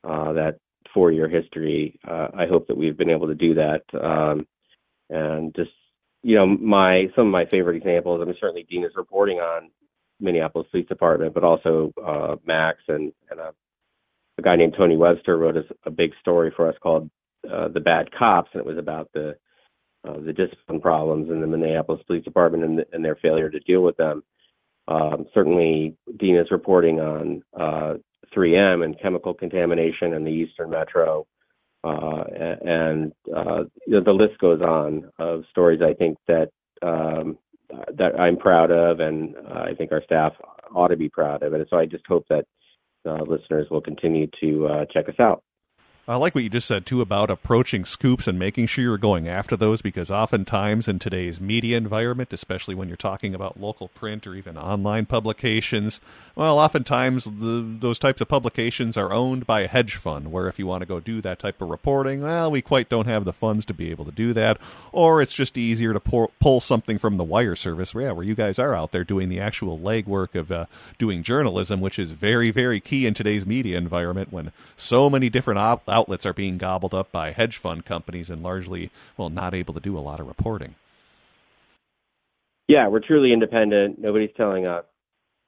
uh, 0.03 0.33
that 0.33 0.59
four-year 0.93 1.27
history, 1.27 1.99
uh, 2.07 2.29
I 2.33 2.47
hope 2.47 2.67
that 2.67 2.77
we've 2.77 2.97
been 2.97 3.09
able 3.09 3.27
to 3.27 3.35
do 3.35 3.53
that. 3.55 3.83
Um, 3.93 4.47
and 5.09 5.53
just 5.55 5.71
you 6.23 6.35
know, 6.35 6.45
my 6.45 7.07
some 7.15 7.27
of 7.27 7.31
my 7.31 7.45
favorite 7.45 7.77
examples. 7.77 8.21
I 8.21 8.25
mean, 8.25 8.35
certainly 8.39 8.67
Deena's 8.71 8.95
reporting 8.95 9.37
on 9.37 9.69
Minneapolis 10.19 10.67
Police 10.71 10.87
Department, 10.87 11.33
but 11.33 11.43
also 11.43 11.93
uh, 12.05 12.35
Max 12.45 12.79
and 12.87 13.13
and 13.29 13.39
a, 13.39 13.53
a 14.37 14.41
guy 14.41 14.55
named 14.55 14.75
Tony 14.77 14.97
Webster 14.97 15.37
wrote 15.37 15.57
a, 15.57 15.63
a 15.85 15.91
big 15.91 16.11
story 16.21 16.51
for 16.55 16.67
us 16.67 16.75
called 16.81 17.09
uh, 17.51 17.69
"The 17.69 17.79
Bad 17.79 18.11
Cops," 18.11 18.49
and 18.53 18.59
it 18.59 18.65
was 18.65 18.77
about 18.77 19.09
the 19.13 19.37
uh, 20.07 20.19
the 20.19 20.33
discipline 20.33 20.81
problems 20.81 21.29
in 21.29 21.41
the 21.41 21.47
Minneapolis 21.47 22.03
Police 22.07 22.23
Department 22.23 22.63
and, 22.63 22.79
the, 22.79 22.85
and 22.93 23.03
their 23.03 23.17
failure 23.17 23.49
to 23.49 23.59
deal 23.61 23.81
with 23.81 23.97
them. 23.97 24.23
Um, 24.89 25.27
certainly, 25.33 25.95
Deena's 26.17 26.51
reporting 26.51 26.99
on 26.99 27.43
uh, 27.57 27.93
3M 28.35 28.83
and 28.83 28.99
chemical 28.99 29.33
contamination 29.33 30.13
in 30.13 30.23
the 30.23 30.31
Eastern 30.31 30.71
Metro, 30.71 31.27
uh, 31.83 32.23
and 32.65 33.13
uh, 33.33 33.63
the 33.87 34.11
list 34.11 34.39
goes 34.39 34.61
on 34.61 35.09
of 35.19 35.43
stories 35.51 35.81
I 35.81 35.93
think 35.93 36.17
that 36.27 36.49
um, 36.81 37.37
that 37.93 38.19
I'm 38.19 38.37
proud 38.37 38.71
of, 38.71 38.99
and 38.99 39.35
uh, 39.35 39.61
I 39.61 39.75
think 39.75 39.91
our 39.91 40.03
staff 40.03 40.33
ought 40.73 40.87
to 40.87 40.97
be 40.97 41.09
proud 41.09 41.43
of. 41.43 41.53
And 41.53 41.65
so 41.69 41.77
I 41.77 41.85
just 41.85 42.05
hope 42.07 42.25
that 42.29 42.45
uh, 43.05 43.21
listeners 43.23 43.67
will 43.69 43.81
continue 43.81 44.27
to 44.41 44.67
uh, 44.67 44.85
check 44.91 45.07
us 45.07 45.19
out. 45.19 45.43
I 46.09 46.15
like 46.15 46.33
what 46.33 46.43
you 46.43 46.49
just 46.49 46.67
said 46.67 46.87
too 46.87 47.01
about 47.01 47.29
approaching 47.29 47.85
scoops 47.85 48.27
and 48.27 48.39
making 48.39 48.65
sure 48.65 48.83
you're 48.83 48.97
going 48.97 49.27
after 49.27 49.55
those 49.55 49.83
because 49.83 50.09
oftentimes 50.09 50.87
in 50.87 50.97
today's 50.97 51.39
media 51.39 51.77
environment, 51.77 52.33
especially 52.33 52.73
when 52.73 52.87
you're 52.87 52.97
talking 52.97 53.35
about 53.35 53.59
local 53.59 53.89
print 53.89 54.25
or 54.25 54.33
even 54.33 54.57
online 54.57 55.05
publications, 55.05 56.01
well, 56.39 56.57
oftentimes 56.57 57.25
the, 57.25 57.77
those 57.79 57.99
types 57.99 58.21
of 58.21 58.27
publications 58.27 58.97
are 58.97 59.11
owned 59.11 59.45
by 59.45 59.61
a 59.61 59.67
hedge 59.67 59.97
fund. 59.97 60.31
Where 60.31 60.47
if 60.47 60.57
you 60.57 60.65
want 60.65 60.81
to 60.81 60.87
go 60.87 60.99
do 60.99 61.21
that 61.21 61.37
type 61.37 61.61
of 61.61 61.69
reporting, 61.69 62.21
well, 62.21 62.49
we 62.49 62.63
quite 62.63 62.89
don't 62.89 63.07
have 63.07 63.25
the 63.25 63.33
funds 63.33 63.65
to 63.65 63.73
be 63.73 63.91
able 63.91 64.05
to 64.05 64.11
do 64.11 64.33
that, 64.33 64.57
or 64.91 65.21
it's 65.21 65.33
just 65.33 65.57
easier 65.59 65.93
to 65.93 65.99
pour, 65.99 66.29
pull 66.39 66.59
something 66.59 66.97
from 66.97 67.17
the 67.17 67.23
wire 67.23 67.55
service, 67.57 67.93
yeah, 67.93 68.13
where 68.13 68.25
you 68.25 68.35
guys 68.35 68.57
are 68.57 68.73
out 68.73 68.93
there 68.93 69.03
doing 69.03 69.29
the 69.29 69.41
actual 69.41 69.77
legwork 69.77 70.33
of 70.33 70.49
uh, 70.51 70.65
doing 70.97 71.21
journalism, 71.21 71.81
which 71.81 71.99
is 71.99 72.13
very, 72.13 72.49
very 72.49 72.79
key 72.79 73.05
in 73.05 73.13
today's 73.13 73.45
media 73.45 73.77
environment 73.77 74.31
when 74.31 74.51
so 74.77 75.09
many 75.09 75.29
different 75.29 75.59
op- 75.59 75.83
outlets 75.99 76.25
are 76.25 76.33
being 76.33 76.57
gobbled 76.57 76.93
up 76.93 77.11
by 77.11 77.31
hedge 77.31 77.57
fund 77.57 77.85
companies 77.85 78.29
and 78.29 78.41
largely, 78.41 78.89
well, 79.17 79.29
not 79.29 79.53
able 79.53 79.73
to 79.73 79.79
do 79.79 79.97
a 79.97 79.99
lot 79.99 80.19
of 80.19 80.27
reporting. 80.27 80.75
Yeah, 82.67 82.87
we're 82.87 82.99
truly 82.99 83.33
independent. 83.33 83.99
Nobody's 83.99 84.29
telling 84.37 84.65
us 84.65 84.85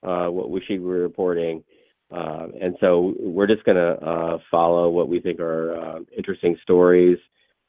uh, 0.04 0.28
what 0.28 0.50
we 0.50 0.60
should 0.62 0.80
be 0.80 0.80
reporting. 0.80 1.64
Uh, 2.12 2.48
and 2.60 2.76
so 2.82 3.14
we're 3.20 3.48
just 3.48 3.64
going 3.64 3.78
to 3.78 3.92
uh, 4.06 4.38
follow 4.50 4.90
what 4.90 5.08
we 5.08 5.22
think 5.22 5.40
are 5.40 5.76
uh, 5.78 6.00
interesting 6.18 6.58
stories, 6.64 7.18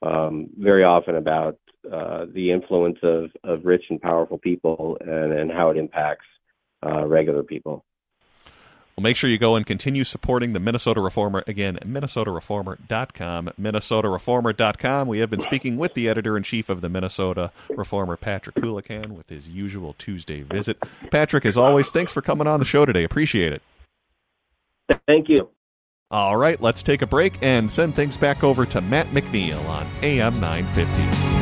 um, 0.02 0.48
very 0.58 0.82
often 0.82 1.16
about 1.16 1.58
uh, 1.92 2.24
the 2.34 2.50
influence 2.50 2.98
of, 3.02 3.30
of 3.44 3.64
rich 3.64 3.84
and 3.90 4.00
powerful 4.00 4.38
people 4.38 4.96
and, 5.00 5.32
and 5.32 5.52
how 5.52 5.70
it 5.70 5.76
impacts 5.76 6.26
uh, 6.84 7.06
regular 7.06 7.42
people. 7.42 7.84
Well, 8.96 9.02
make 9.02 9.16
sure 9.16 9.31
you 9.31 9.38
go 9.38 9.57
and 9.57 9.64
continue 9.64 10.05
supporting 10.05 10.52
the 10.52 10.61
Minnesota 10.61 11.00
Reformer. 11.00 11.42
Again, 11.46 11.78
minnesotareformer.com, 11.83 13.50
minnesotareformer.com. 13.59 15.09
We 15.09 15.18
have 15.20 15.31
been 15.31 15.40
speaking 15.40 15.78
with 15.78 15.94
the 15.94 16.09
editor 16.09 16.37
in 16.37 16.42
chief 16.42 16.68
of 16.68 16.83
the 16.83 16.90
Minnesota 16.90 17.52
Reformer, 17.70 18.16
Patrick 18.16 18.57
Coolican, 18.57 19.12
with 19.12 19.31
his 19.31 19.48
usual 19.48 19.94
Tuesday 19.94 20.42
visit. 20.42 20.76
Patrick, 21.11 21.46
as 21.46 21.57
always, 21.57 21.90
thanks 21.90 22.12
for 22.12 22.20
coming 22.20 22.46
on 22.46 22.61
the 22.61 22.66
show 22.66 22.85
today. 22.85 23.05
Appreciate 23.05 23.52
it. 23.52 23.62
Thank 25.07 25.31
you. 25.31 25.48
All 26.11 26.37
right, 26.37 26.61
let's 26.61 26.83
take 26.83 27.00
a 27.00 27.07
break 27.07 27.38
and 27.40 27.72
send 27.72 27.96
things 27.96 28.18
back 28.18 28.44
over 28.44 28.66
to 28.66 28.83
Matt 28.83 29.07
McNeil 29.09 29.66
on 29.66 29.88
AM 30.02 30.38
950. 30.38 31.41